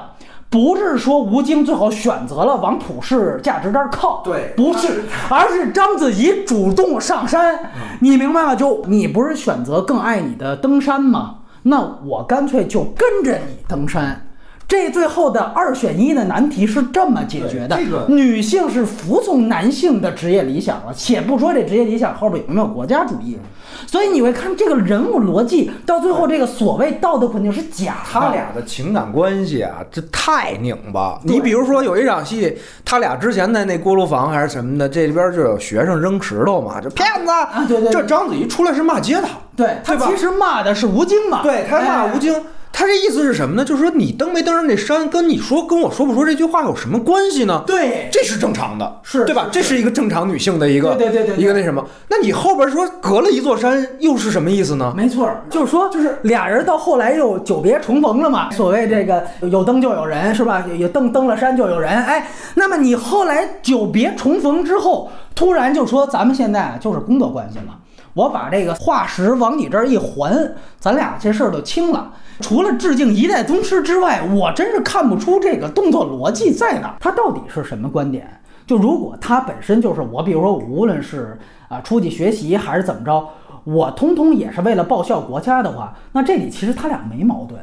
[0.48, 8.54] 不是说吴京最后选择了往普世价值这儿靠，对，不是，而是章子怡主动上山，你明白吗？
[8.54, 11.36] 就你不是选择更爱你的登山吗？
[11.62, 14.25] 那我干脆就跟着你登山。
[14.68, 23.38] 这最后的二选一的难题是这么解决的：这个女性是服从男性的职业理想了，且不说这职业理想后边有没有国家主义，
[23.86, 28.10] 所以你会看这个人物逻辑到最后，这个所谓道德困境是假的。
[28.12, 31.20] 他俩的情感关系啊，这太拧巴。
[31.22, 37.30] 你比如说有一场戏，他俩之前在那锅炉房还是什么的，这边就有学生扔石头嘛，就骗子！
[37.30, 37.92] 啊对对对。
[37.92, 42.12] 这章子怡出来是骂街的，对他其实骂的是吴京嘛，对他骂哎。
[42.12, 42.34] 吴京。
[42.78, 43.64] 他这意思是什么呢？
[43.64, 47.64] 就是说你登没登上这山，跟你说跟我说不说这句话有什么关系呢？
[47.66, 49.48] 对这是正常的，是对吧？
[49.50, 51.82] 这是一个正常女性的一个对对对对对一个那什么。
[52.08, 54.92] 那你后边说隔了一座山，又是什么意思呢？
[54.94, 58.50] 没错，就是说，就是俩人到后来又久别重逢了嘛。
[58.50, 60.62] 所谓这个有灯就有人，是吧？
[60.68, 61.90] 有有登登了山就有人。
[61.90, 67.78] 哎，那么你后来久别重逢之后，突然就说咱们现在啊就是工作关系了，
[68.16, 72.14] 我把这个化石往你这儿一还，咱俩这事儿就清了。
[72.40, 78.26] 除了致敬一代宗师之外，我真是看不出这个动作逻辑在哪，他到底是什么观点？
[78.66, 83.28] 就如果他本身就是我，比如说我无论是啊出去学习还是怎么着，
[83.64, 87.60] 我通通也是为了报效国家的话，那这里其实他俩没矛盾，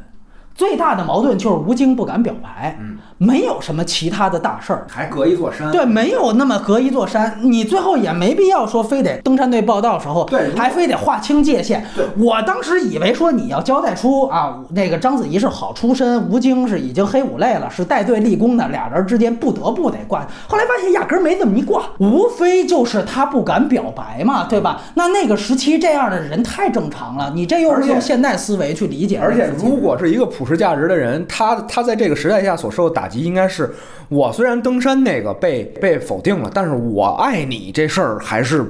[0.55, 4.85] 最大的矛盾就是吴京不敢表白，嗯，没有什么其他的大事儿。
[4.89, 12.05] 还隔一座山，对，没有那么隔一座山，你最后也没必要说非得登山队报道时候，对还非得划清界限对。
[12.17, 20.25] 我当时以为说你要交代出啊，那个章子怡是好出身，吴京是已经黑五类了，是带队立功的，俩人之间不得不得挂。
[20.47, 24.81] 后来发现压根儿没这么一挂，无非就是他不敢表白嘛，对吧？
[24.93, 33.73] 那那个时期这样的人太正常了，你这又是用现代思维去理解这而且如果是一个普世价值的人，他他在这个时代下所受的打击，应该是
[34.09, 38.65] 我虽然登山那个被被否定了，但是我爱你这事儿还是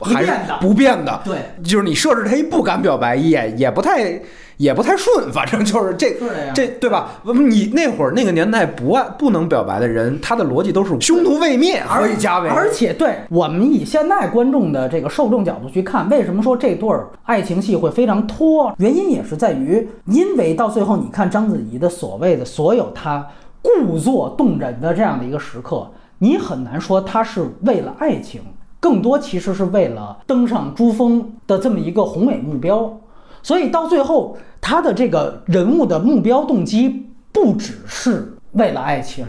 [0.00, 1.20] 还是不变的。
[1.24, 4.20] 对，就是你设置他一不敢表白，也也不太
[4.62, 6.20] 也不太顺， 反正就是这是
[6.54, 7.10] 这对吧？
[7.24, 12.48] 你那会儿那个年代不爱不能表白的人，他的逻辑都是凶徒未灭，何以家为？
[12.48, 18.72] 而且，对我们以现在观众的这个受众角度去看，为什么说这对儿爱情戏会非常拖？
[18.78, 23.26] 原因也是在于，因为到最后，你看章子怡的所谓的所有她
[23.60, 28.40] 故作动人的这样的一个时刻，你很难说她是为了爱情，
[28.78, 32.96] 更多其实是为了登上珠峰的这么一个宏伟目标。
[33.42, 39.26] 所以到最后，他的这个人物的目标动机不只是为了爱情。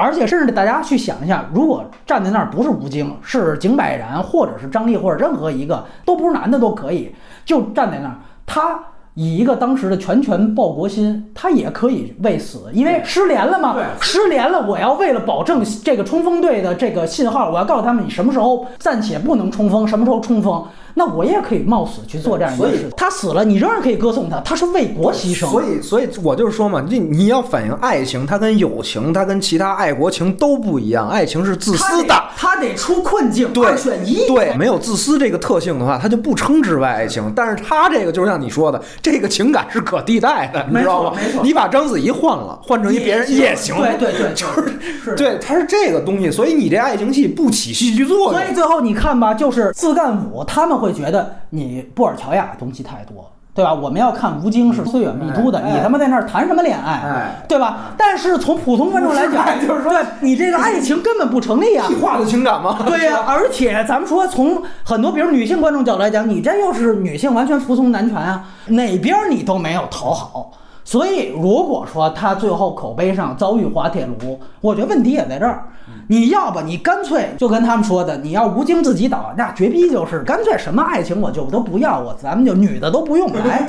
[0.00, 7.12] 而且甚至大家去想一下，如果站在那儿不是吴京，是井柏然，或者是张译，或者任何一个都不是男的都可以，
[7.44, 8.14] 就站在那儿，
[8.46, 8.80] 他
[9.20, 22.88] 以一个当时的拳拳报国心，他也可以为死，因为失联了嘛对，失联了，我要为了保证这个冲锋队的这个信号，我要告诉他们你什么时候暂且不能冲锋，什么时候冲锋，那我也可以冒死去做这样一件事。
[22.96, 25.48] 他死了，你仍然可以歌颂他，他是为国牺牲。
[25.50, 31.08] 所以，所以我就是说嘛，这你要反映爱情，它跟友情，它跟其他爱国情都不一样。
[31.08, 34.28] 爱情是自私的，他得出困境，对二选一。
[34.28, 37.32] 对，没有自私这个特性的话，他就不称之为爱情。
[37.34, 41.42] 但是他这个就像你说的，这个情感是可替代的，你知道吗没错？
[41.44, 45.14] 你把章子怡换了，换成一别人也行，对对对， 就是是。
[45.14, 48.44] 对，它是这个东西，所以你这爱情戏不起戏剧作用所。
[48.44, 53.74] 以最后你看吧，就是自干五，他们会觉得你布尔乔亚东西太多，对吧？
[53.74, 57.92] 我们要看吴京是虽远必诛的，哎你他妈在那儿谈什么恋爱，哎对吧？
[57.96, 61.88] 但是从普通观众来讲，就是说你这个爱情根本不成立啊。
[61.90, 62.78] 异化的情感吗？
[62.86, 70.52] 对呀、而且咱们说从很多比如女性观众角度来讲，你这又是女性完全服从男权啊，哪边你都没有讨好。
[70.88, 75.68] 所以如果说他最后口碑上遭遇滑铁卢，我觉得问题也在这儿。
[76.06, 83.66] 你要不你干脆就跟他们说的，你要吴京自己导，那绝逼就是干脆什么爱情我就都不要，我咱们就女的都不用来。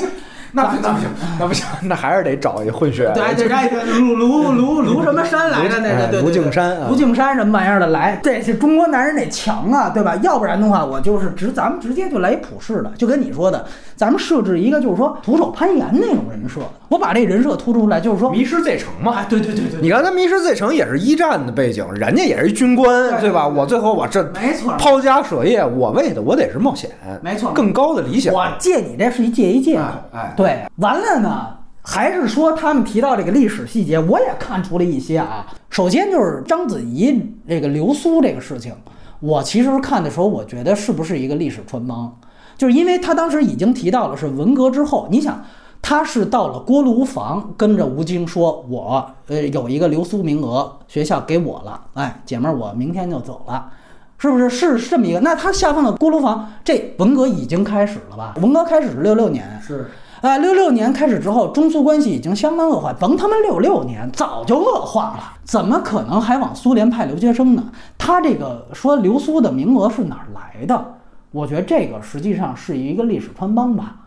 [0.54, 1.10] 那不行，那不行，
[1.40, 3.12] 那不行，那还是得找一混血。
[3.14, 5.80] 对对对，卢卢卢 卢什么山来着？
[5.80, 8.20] 那个对卢敬山，卢敬山什么玩意儿的来？
[8.24, 10.16] 这是中国男人得强啊，对吧？
[10.24, 19.24] 要不然的话，我就是直咱们直接就来一普世的，就跟你说的，咱们设置一个就是说徒手攀岩那种人设，我把这人设突出来，就是说迷失 Z 城嘛。
[19.30, 23.48] 对对对对，你看他迷失 Z 城也是一战的背景，人家也是一军官，对吧？
[23.48, 26.90] 我最后我这没错，抛家舍业，我为的我得是冒险，
[27.22, 28.34] 没错，更高的理想。
[28.34, 29.84] 我借你这是一借一借口，
[30.14, 35.46] 哎，对，完了呢，还是说他们提到这个历史细节，我也看出了一些啊。
[35.70, 38.74] 首先就是章子怡这个流苏这个事情，
[39.20, 42.18] 我其实看的时候，我觉得是不是一个历史穿帮？
[42.56, 45.44] 就是因为他当时已经提到了是文革之后，你想
[45.82, 53.74] 他是到了锅炉房，跟着吴京说，我呃有一个流苏名额，学校给我了，哎，姐们儿，我明天就走了。
[54.18, 55.20] 是不是是这么一个？
[55.20, 58.36] 那他下放到锅炉房，这文革已经开始了吧？
[58.42, 59.90] 文革开始是六六年，是
[60.22, 62.94] 啊，六六年开始之后，中苏关系已经相当恶化。
[63.00, 67.72] 甭他妈六六年，早就恶化了，怎么可能还往苏联派留学生呢？
[67.98, 70.96] 他这个说留苏的名额是哪儿来的？
[71.32, 73.99] 我觉得这个实际上是一个历史穿帮吧。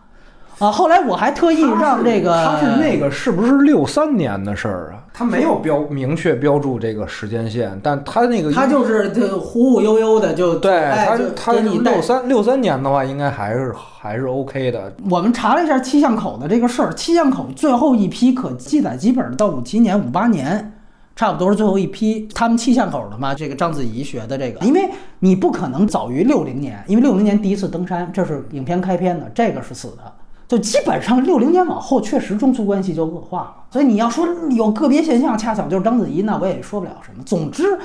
[0.59, 5.03] 啊，后来我还特意让这个，他是那个是不是六三年的事儿啊？
[5.13, 14.93] 他没有标明确标注这个时间线，但他那个他就是就忽忽悠悠的就对他他六三六三年的话，应该还是还是 OK 的。
[15.09, 20.73] 我们查了一下气象口的这个事儿，气象口最后一批可记载基本上到五七年、五八年，
[21.15, 22.27] 差不多是最后一批。
[22.33, 24.89] 他们气象口的嘛，这个章子怡学的这个，因为
[25.19, 30.11] 你不可能早于六零年，因为六零年第一次登山，这是影片开篇的，这个是死的。
[30.47, 33.55] 就基本上六零年往后，确实中苏关系就恶化了。
[33.71, 37.23] 所以你要说有个别现象，恰巧就是章子怡，那我也说不了什么。
[37.23, 37.79] 总之，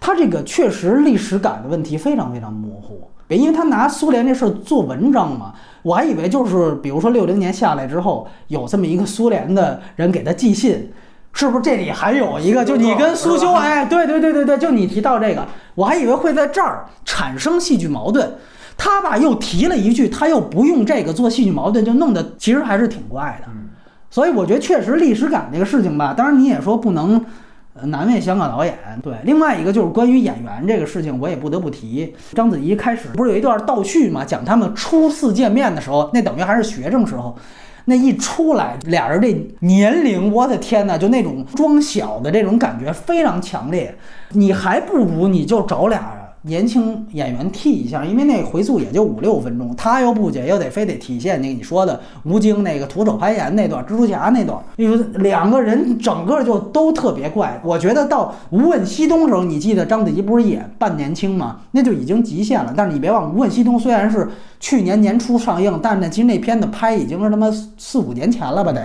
[0.00, 3.08] 他这个确实历史感的问题非常非常模糊。
[3.28, 10.90] 别因为他拿苏联这事儿做文章嘛，我还以为就是比如说六零年下来之后，有这么一个苏联的人给他寄信，
[11.34, 12.64] 是不是这里还有一个？
[12.64, 18.32] 就你跟苏修，哎，对对对对对，就你提到这个，我还以为会在这儿产生戏剧矛盾。
[18.78, 23.52] 他吧又提了一句，他又不用这个做戏剧矛盾，就弄得其实还是挺怪的。
[24.08, 27.22] 所以我觉得确实历史感这个事情吧，当然你也说不能
[27.82, 28.78] 难为香港导演。
[29.02, 32.14] 对，另外一个就是关于演员这个事情，我也不得不提。
[32.32, 37.36] 章子怡开始不是有一段倒叙嘛，讲他们初次见面的时候，那等于还是学生时候，
[37.84, 43.94] 那一出来俩人这年龄，我的天呐，就那种装小的这种感觉非常强烈。
[44.30, 46.17] 你还不如你就找俩。
[46.42, 57.60] 年轻演员替一下，因为那回溯也就五六分钟，他又不解，又得非得体现那个你说的吴京那个徒手攀岩那段，蜘蛛侠那段，因为两个人整个就都特别怪。
[57.64, 61.62] 我觉得到无问西东时候，你记得章子怡不是也半年轻吗？
[61.72, 62.72] 那就已经极限了。
[62.76, 64.28] 但是你别忘，无问西东虽然是
[64.60, 68.72] 去年年初上映，但是那其实那片子拍已经是他妈四五年前了吧？
[68.72, 68.80] 得，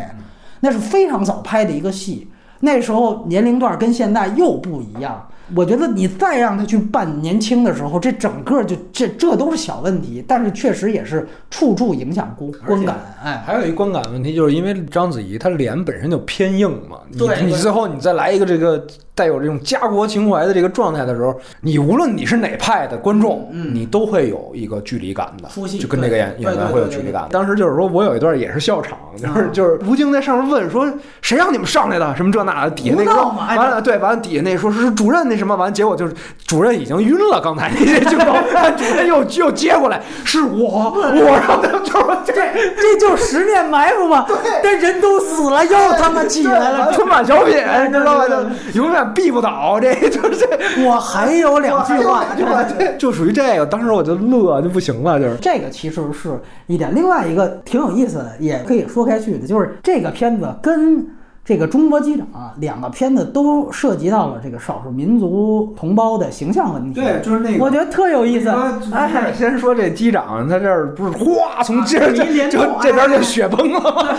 [0.61, 2.27] 那是非常早拍的一个戏，
[2.61, 5.27] 那时候年龄段跟现在又不一样。
[5.55, 13.15] 我觉得你再让他去扮年轻的时候，这整个就这这都是小问题，但是确实也是处处影响观观感。
[13.23, 23.73] 哎，还有一观感问题，就是因为章子怡她脸本身就偏硬嘛，你对你最后你再来一个这个带有这种家国情怀的这个状态的时候，你无论你是哪派的观众，嗯。
[23.73, 27.27] 你都会有一个距离感的，就跟那个演演员会有距离感。
[27.31, 29.49] 当时就是说我有一段也是笑场，就是啊。
[29.51, 36.13] 就是吴京在上面问说谁让你们上来的，什么这那的，底下那个完了对，完了底下那说是主任那什么，完结果就是
[36.45, 38.35] 主任已经晕了，刚才那些镜头，
[38.77, 42.33] 主任又又接过来是我，我让他就是这。
[42.77, 44.25] 这就是十面埋伏嘛。
[44.27, 46.91] 对，这人都死了，又他妈起来了。
[46.93, 48.27] 春晚小品，你知道吧？
[48.27, 50.47] 对对就永远避不倒，这就是
[50.85, 52.23] 我还有两句话，
[52.65, 53.65] 就就属于这个。
[53.65, 61.07] 当时我就乐就不行了，就是这个其实是一点，另外一个挺有意思的，也可以说开去的，就是这个片子跟
[61.45, 67.01] 这个《中国机长》啊两个片子都涉及到了这个少数民族同胞的形象问题。
[67.01, 68.47] 对就是那个我觉得特有意思。
[68.93, 74.15] 哎，哎，先说这机长，他这儿不是哗从这这就 这边就雪崩了吗？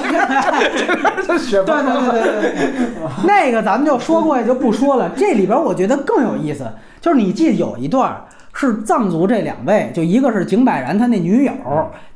[0.77, 2.11] 这边就雪对崩了。
[2.11, 2.87] 对对对对对，
[3.27, 5.11] 那个咱们就说过也就不说了。
[5.17, 6.67] 这里边我觉得更有意思，
[7.01, 8.15] 就是你记得有一段
[8.53, 11.53] 是藏族这两位，就一个是景柏然他那女友，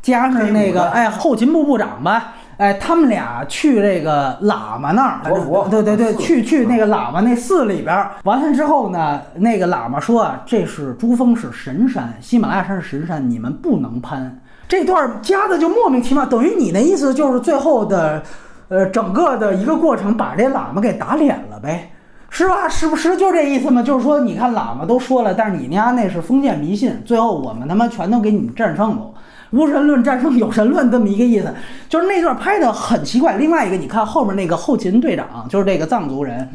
[0.03, 2.35] 加上那个哎后勤部部长吧。
[2.59, 5.23] 哎，他们俩去这个喇嘛那儿，
[5.71, 14.41] 对对对，去去那个喇嘛那寺里边儿，完了之后呢，那个喇嘛说啊，这是珠峰是神山，喜马拉雅山是神山，你们不能攀。
[14.67, 18.21] 这段加的就莫名其妙，等于你那意思就是最后的，
[18.69, 21.93] 呃，整个的一个过程把这喇嘛给打脸了呗，
[22.29, 22.69] 是吧？
[22.69, 23.81] 是不是就这意思吗？
[23.83, 29.11] 就是说，你看喇嘛都说了，但是你家那是封建迷信，最后我们他妈全都给你们战胜了。
[29.51, 31.55] 无神论战胜有神论这么一个意思，
[31.89, 33.37] 就是那段拍的很奇怪。
[33.37, 36.49] 另外一个，你看后面那个后勤队长，就是这个藏族人，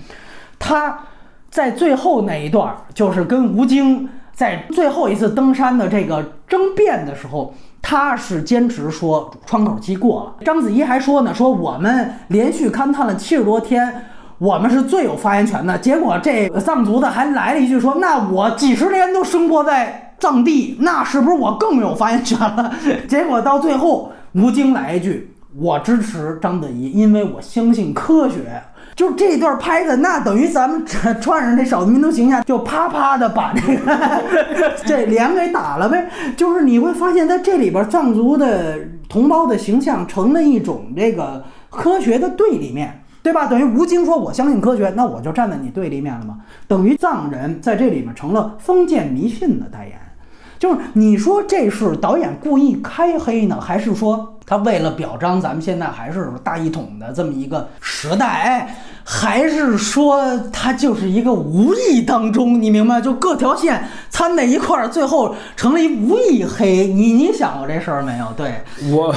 [0.60, 1.00] 他
[1.50, 10.44] 在最后那一段，就是跟吴京在最后一次登山的这个争辩的时候，他是坚持说窗口期过了。
[10.46, 14.06] 章子怡还说呢，说我们连续勘探了七十多天。
[14.40, 15.78] 我们是最有发言权的。
[15.78, 22.74] 结果这个藏族的还来了一句说：“那我几十年都生活在藏地，那是不是我更有发言权了？”
[23.08, 28.62] 结果到最后，吴京来一句：“我支持章子怡，因为我相信科学。”
[28.96, 36.08] 就这段拍的，那等于咱们穿上这少数民族形象，就啪啪的把这个 这脸给打了呗。
[36.38, 38.78] 就是你会发现在这里边，藏族的
[39.10, 43.03] 同胞的形象成了一种这个科学的对立面。
[43.24, 43.48] 对吧？
[43.48, 49.98] 等于吴京说：“我相信科学，那我就站在你对立面了吗？”等于藏人在这里面成了封建迷信的代言。
[50.60, 58.76] 就是你说这是导演故意开黑呢，还是说他为了表彰咱们现在还是大一统的这么一个时代？
[59.06, 63.02] 还是说他就是一个无意当中，你明白？
[63.02, 66.88] 就各条线掺在一块儿，最后成了一无意黑。
[66.88, 68.26] 你你想过这事儿没有？
[68.38, 68.54] 对
[68.90, 69.14] 我，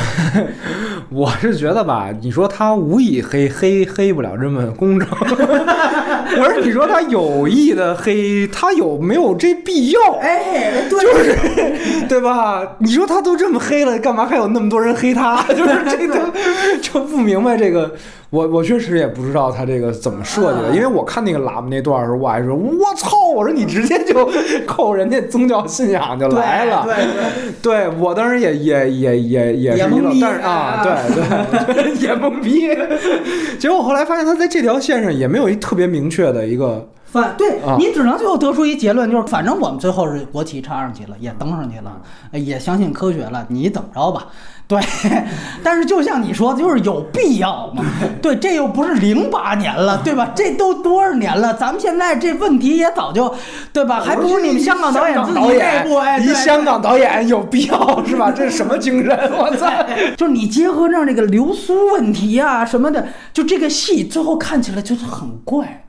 [1.10, 10.00] 我是觉得吧，你说他无意黑黑黑不了这么公正， 我说你说他有意的黑，他有没有这必要？
[10.20, 12.76] 哎，对，就是对吧？
[12.78, 15.42] 你说他都这么黑了，干嘛还有那么多人黑他？
[15.54, 16.32] 就是这个
[16.82, 17.94] 就不明白这个。
[18.30, 23.16] 我我确实也不知道他这个怎么设计的，因为我看那个喇嘛那段的时候，我还说我操！
[23.34, 24.28] 我说你直接就
[24.66, 26.94] 扣人家宗教信仰就来了，对
[27.62, 32.68] 对，对我当时也也也也也是一愣，但是啊，对对， 也懵逼。
[33.58, 42.00] 结果后来发现他在这条线上也没有一特别明确的一个反，对你只能最后得出一结论，就是反正我们最后是国旗插上去了，也登上去了，
[42.32, 44.26] 也相信科学了，你怎么着吧？
[44.68, 44.80] 对，
[45.62, 47.84] 但是就像你说，就是有必要吗？
[48.20, 50.32] 对，这又不是零八年了，对吧？
[50.34, 51.54] 这都多少年了？
[51.54, 53.32] 咱们现在这问题也早就，
[53.72, 54.00] 对吧？
[54.04, 58.32] 还不如你们香港导演自己内部哎，离香港导演有必要是吧？
[58.32, 59.16] 这是什么精神？
[59.38, 59.70] 我操！
[60.16, 65.85] 就是你结合上这个流苏问题啊什么的，就这个戏最后看起来就是很怪，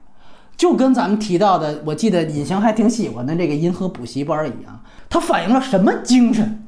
[0.58, 6.66] 就跟咱们提到的，我记得尹翔还挺喜欢的这个银河补习班一样，它反映了什么精神？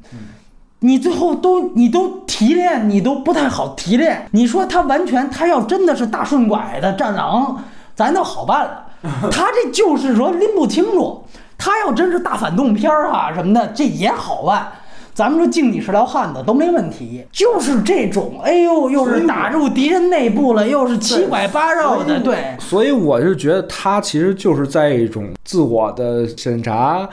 [0.82, 4.26] 你最后都你都提炼，你都不太好提炼。
[4.30, 7.62] 你说他完全，他要真的是大顺拐的战狼，
[7.94, 8.86] 咱倒好办了。
[9.30, 11.24] 他这就是说拎不清楚。
[11.58, 14.72] 他要真是大反动片儿啊什么的，这也好办。
[15.12, 22.56] 咱们说敬你是条汉子都没问题，就是这种，哎呦，又是打入敌人内部了，又是七拐八绕的，对。
[22.58, 27.08] 所以我就觉得他其实就是在一种自我的审查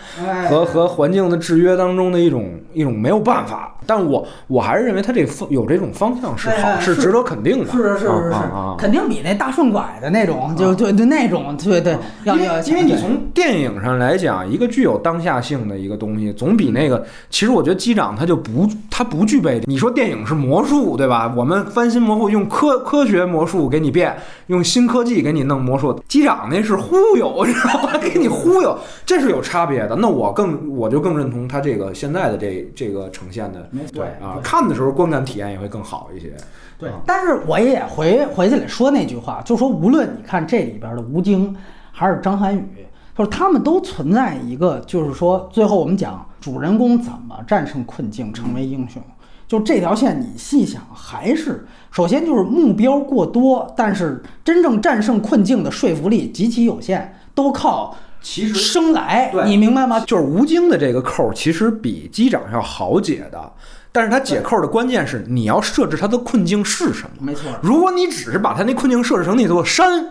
[0.49, 3.73] 和和环境的制约当中的一种一种没有办法。
[3.87, 7.71] 但我我还是认为他这方有这种方向是好，是值得肯定的。
[7.71, 8.37] 是是是是是，
[8.77, 11.97] 肯定比那大顺拐的那种，就对对那种，对对。
[12.25, 19.61] 因为因为你从电影上来讲，一个具有当下性的一个东西，总比那个，其实我觉得机长他就不他不具备。
[19.65, 21.33] 你说电影是魔术，对吧？
[21.35, 24.15] 我们翻新魔术，用科科学魔术给你变，
[24.47, 25.97] 用新科技给你弄魔术。
[26.07, 27.91] 机长那是忽悠，你知道吗？
[27.97, 29.95] 给你忽悠，这是有差别的。
[29.95, 33.69] 那我更我就更认同他这个现在的这这个呈现的。
[33.93, 36.35] 对啊，看的时候观感体验也会更好一些。
[36.79, 41.55] 对，但是我也回回去来说那句话，就说无论你看这里边的吴京
[41.91, 42.85] 还是张涵予，
[43.17, 49.01] 就是他们都存在一个，就是说最后我们讲主人公怎么战胜困境成为英雄，
[49.47, 57.95] 就这条线你细想，还是首先就是目标过多，但是真正战胜困境的说服力极其有限，都靠。
[58.29, 60.01] 其实生来，你明白吗？
[60.01, 63.53] 就是吴京的这个扣，其实比机长要好解的。
[63.89, 67.09] 但是他解扣的关键是，你要设置他的困境是什么？
[67.21, 67.49] 没错。
[67.63, 70.07] 如果你只是把他那困境设置成那座山，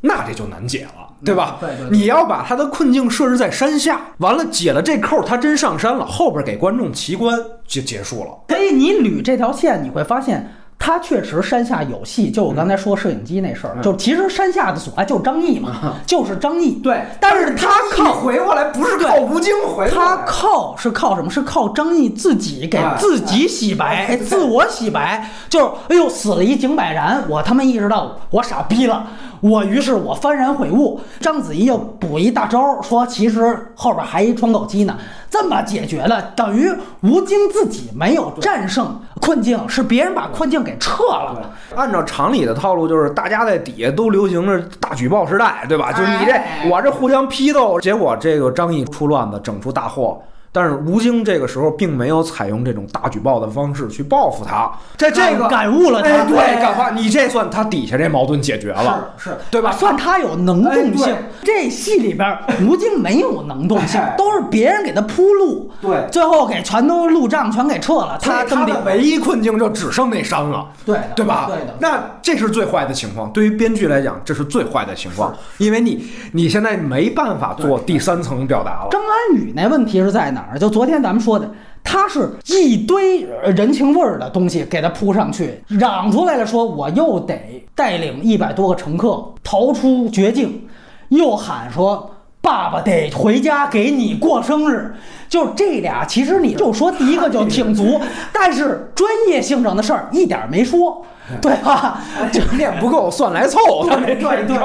[0.00, 1.58] 那这就难解了，对吧？
[1.60, 1.96] 对对。
[1.96, 8.36] 你要把他的困境设置在山下，完了解了这扣，他真上山了，后边给观众奇观就结束了。
[8.48, 10.52] 所以你捋这条线，你会发现。
[10.82, 16.72] 他确实山下有戏，就我刚才说摄影机那事儿，就其实山下的所爱就是张译嘛，就是张译。
[16.82, 21.30] 对，但是他靠回过来不是靠吴京回来，他靠是靠什么？
[21.30, 25.30] 是靠张译自己给自己洗白，自我洗白。
[25.50, 29.06] 就是哎呦，死了一井柏然，我他妈意识到我傻逼了，
[29.40, 31.00] 我于是我幡然悔悟。
[31.20, 34.96] 章子怡又补一大招，说其实后边还一窗口期呢。
[35.30, 36.68] 这么解决了，等于
[37.02, 41.52] 吴京自己没有战胜困境，是别人把困境给撤了。
[41.76, 45.92] 按照常理的套路，就是大家在底下都流行着大举报时代，对吧？
[45.92, 50.20] 就是你这我这互相批斗，结果这个张译出乱子，整出大祸。
[50.52, 59.70] 但是吴京这个时候并没有采用这种大举报的方式去报复他，在这个感悟了他，哎，对，感化你这算他底下这矛盾解决了，是是，对吧？
[59.70, 61.16] 算他有能动性。
[61.42, 71.46] 这戏里边吴京没有能动性，都是别人给他铺路，对，最后给全都路障全给撤了，他他的唯一困境就只剩那山了，对对吧？
[71.48, 78.88] 对的，那这是最坏的情况，对于编剧来讲，这是最坏的情况，因为你你现在没办法做第三层表达了。
[78.90, 80.58] 张安宇那问题是在哪儿？
[80.58, 81.50] 就昨天咱们说的，
[81.82, 83.22] 他是一堆
[83.54, 90.66] 人情味儿的东西给他铺上去，嚷出来了，说我又得带领一百多个乘客逃出绝境，
[91.08, 92.10] 又喊说
[92.40, 94.94] 爸爸得回家给你过生日，
[95.28, 98.00] 就这俩，其实你就说第一个就挺足，
[98.32, 101.04] 但是专业性上的事儿一点没说。
[101.40, 102.00] 对吧？
[102.32, 104.58] 就练不够算来凑，对对对。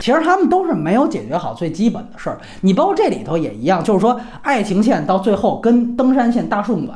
[0.00, 2.38] 其实他们都是没有解决好最基本的事儿。
[2.62, 6.94] 你包括这里头也一样，就是说爱情线到最后跟登山线大顺拐，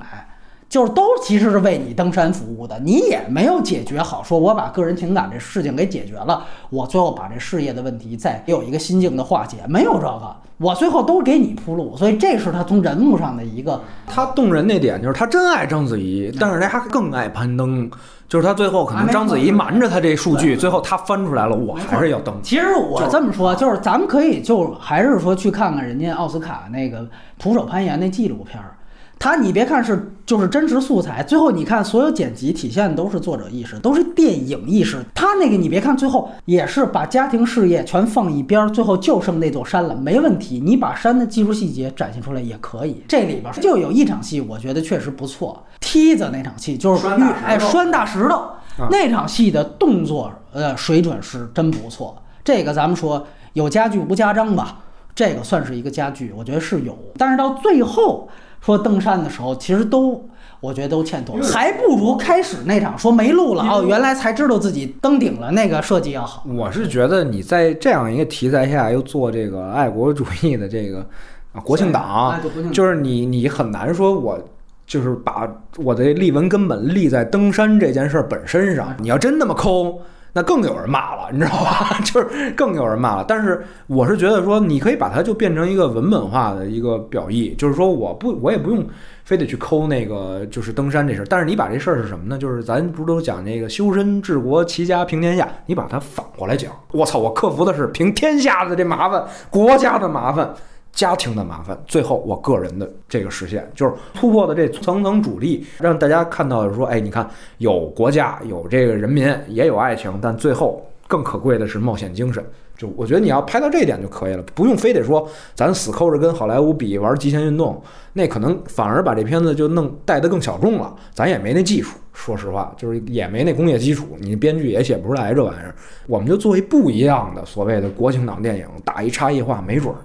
[0.71, 2.79] 就是都其实是为你登山服务的。
[2.79, 10.35] 你也没有解决好，说我把个人情感这事情给解决了，我最后把这事业的问题再有一个心境的化解，没有这个。
[10.59, 13.81] 我最后都给你铺路，所以这是他从人物上的一个。
[14.07, 17.91] 他动人那点就是他真爱章子怡，但是他更爱攀登。
[18.29, 22.33] 就是他最后可能章子怡瞒着他这数据，最后他翻出来了，我还是要登。
[22.45, 27.05] 其实我这么说，就是咱们可以就还是说去看看人家奥斯卡那个
[27.41, 28.77] 徒手攀岩那纪录片儿。
[29.21, 35.05] 他你别看是就是真实素材，最后你看所有剪辑体现的都是作者意识，都是电影意识。
[35.15, 40.59] 他那个你别看最后也是把家庭事业全放一边，最后就剩那座山了，没问题。
[40.65, 43.05] 你把山的技术细节展现出来也可以。
[43.07, 47.07] 这里边就有一场戏，我觉得确实不错，梯子那场戏就是
[47.45, 48.43] 哎拴大石头
[48.91, 52.17] 那场戏的动作呃水准是真不错。
[52.43, 54.79] 这个咱们说有家具无家章吧，
[55.15, 56.97] 这个算是一个家具，我觉得是有。
[57.19, 58.27] 但是到最后。
[58.61, 60.23] 说登山的时候，其实都
[60.61, 66.45] 我觉得都欠妥，还不如开始那场说没路了哦，原来才知道自己登顶了，那个设计要好。
[66.47, 71.07] 我是觉得你在这样一个题材下又做这个爱国主义的这个
[71.53, 72.39] 啊国庆档，
[72.73, 74.39] 就是你你很难说我
[74.87, 75.49] 就是把
[75.79, 78.95] 我的立文根本立在登山这件事本身上。
[78.99, 80.01] 你要真那么抠。
[80.33, 81.99] 那更有人骂了，你知道吧？
[82.05, 83.25] 就是更有人骂了。
[83.27, 88.87] 但是我是觉得说，你可以把它就变成一个文本化的一个表意，就是说，我不，我也不用
[89.25, 91.27] 非得去抠那个就是登山这事儿。
[91.29, 92.39] 但是你把这事儿是什么呢？
[92.39, 96.73] 就是咱不是都讲那个修身治国齐家平天下，你把它反过来讲。
[96.93, 100.55] 我操，我克服的是平天下的这麻烦，国家的麻烦。
[100.93, 107.29] 家庭的麻烦，最后我个人的这个实现，就是突破的这层层阻力，让大家看到说，哎，你看
[107.59, 112.45] 有国家，有这个人民，也有爱情，但最后更可贵的是冒险精神。
[112.77, 117.79] 就我觉得你要拍到这一点就可以了，不用非得说咱死抠着跟好莱坞比玩极限运动，
[118.15, 120.95] 那可能反而把这片子就弄带得更小众了。
[121.13, 125.75] 咱也没那技术，说实话，就是也没那工业基础，你编剧也写不出来这玩意儿。
[126.07, 129.97] 我们就做一不一样的所谓的国情党电影，打一差异化，没准儿。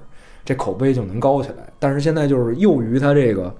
[0.45, 3.53] 这口碑就能高起来，但是现在就是由于它这个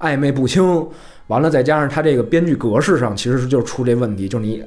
[0.00, 0.84] 暧昧不清，
[1.28, 4.62] 完了再加上它这个编剧格式上，其实就出这问题，就是你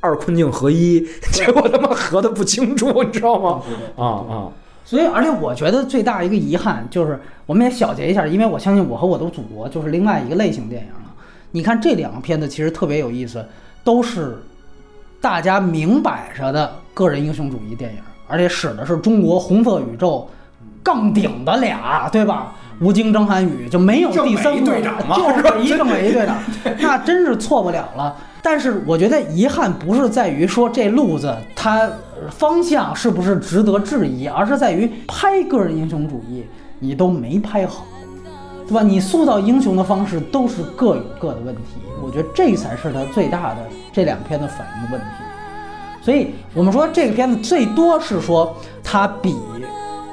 [0.00, 3.62] 二困境合一， 结果他妈合的不清楚，你知道吗？
[3.96, 4.48] 啊啊！
[4.84, 11.12] 所以，而且我觉得最大一个遗憾就是，我们也小结一下，因为我相信我和我的祖国就是另外一个类型电影了。
[11.50, 13.44] 你看这两个片子其实特别有意思，
[13.82, 14.36] 都是
[15.20, 17.98] 大家明摆着的个人英雄主义电影，
[18.28, 20.28] 而且使的是中国红色宇宙。
[20.86, 22.52] 杠顶的俩，对吧？
[22.78, 26.36] 吴京、张涵予就没有第三队长就是一政委一队长，
[26.78, 28.14] 那真是错不了了。
[28.40, 31.90] 但是我觉得遗憾不是在于说这路子它
[32.30, 36.44] 方向是不是值得质疑，而是在于拍个人英雄主义
[36.78, 37.84] 你都没拍好，
[38.68, 38.82] 对吧？
[38.82, 43.56] 你塑造英雄的方式都是各有各的问题，我觉得这才是他最大的
[43.92, 45.06] 这两篇的反映的问题。
[46.02, 49.34] 所以我们说这个片子最多是说它比。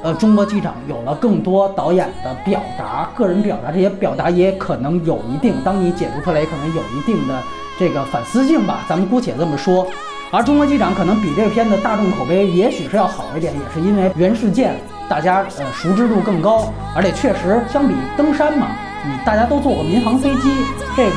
[0.03, 7.41] 呃，中国机场有了更多导演的表达，个人表达，这些表达也可能有一定，当你解读出来，也可能有一定的
[7.79, 9.87] 这个反思性吧，咱们姑且这么说。
[10.29, 14.75] 而中国机长可能比这片子大众口碑也许是要好一点，也是因为原事件
[15.07, 18.67] 大家呃熟知度更高，而且确实相比登山嘛，
[19.05, 20.49] 你大家都坐过民航飞机，
[20.97, 21.15] 这个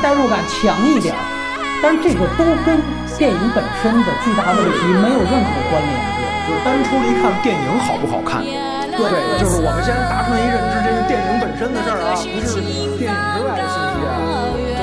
[0.00, 1.12] 代入感强一点。
[1.82, 2.78] 但这个都跟
[3.18, 6.19] 电影本身的巨大问题没有任何关联。
[6.50, 9.06] 就是单出一看电影好不好看，对，
[9.38, 12.58] 就是我们先达成一认知，这是电影本身的事儿啊，不是
[12.98, 14.18] 电影之外的信息啊，
[14.74, 14.79] 对。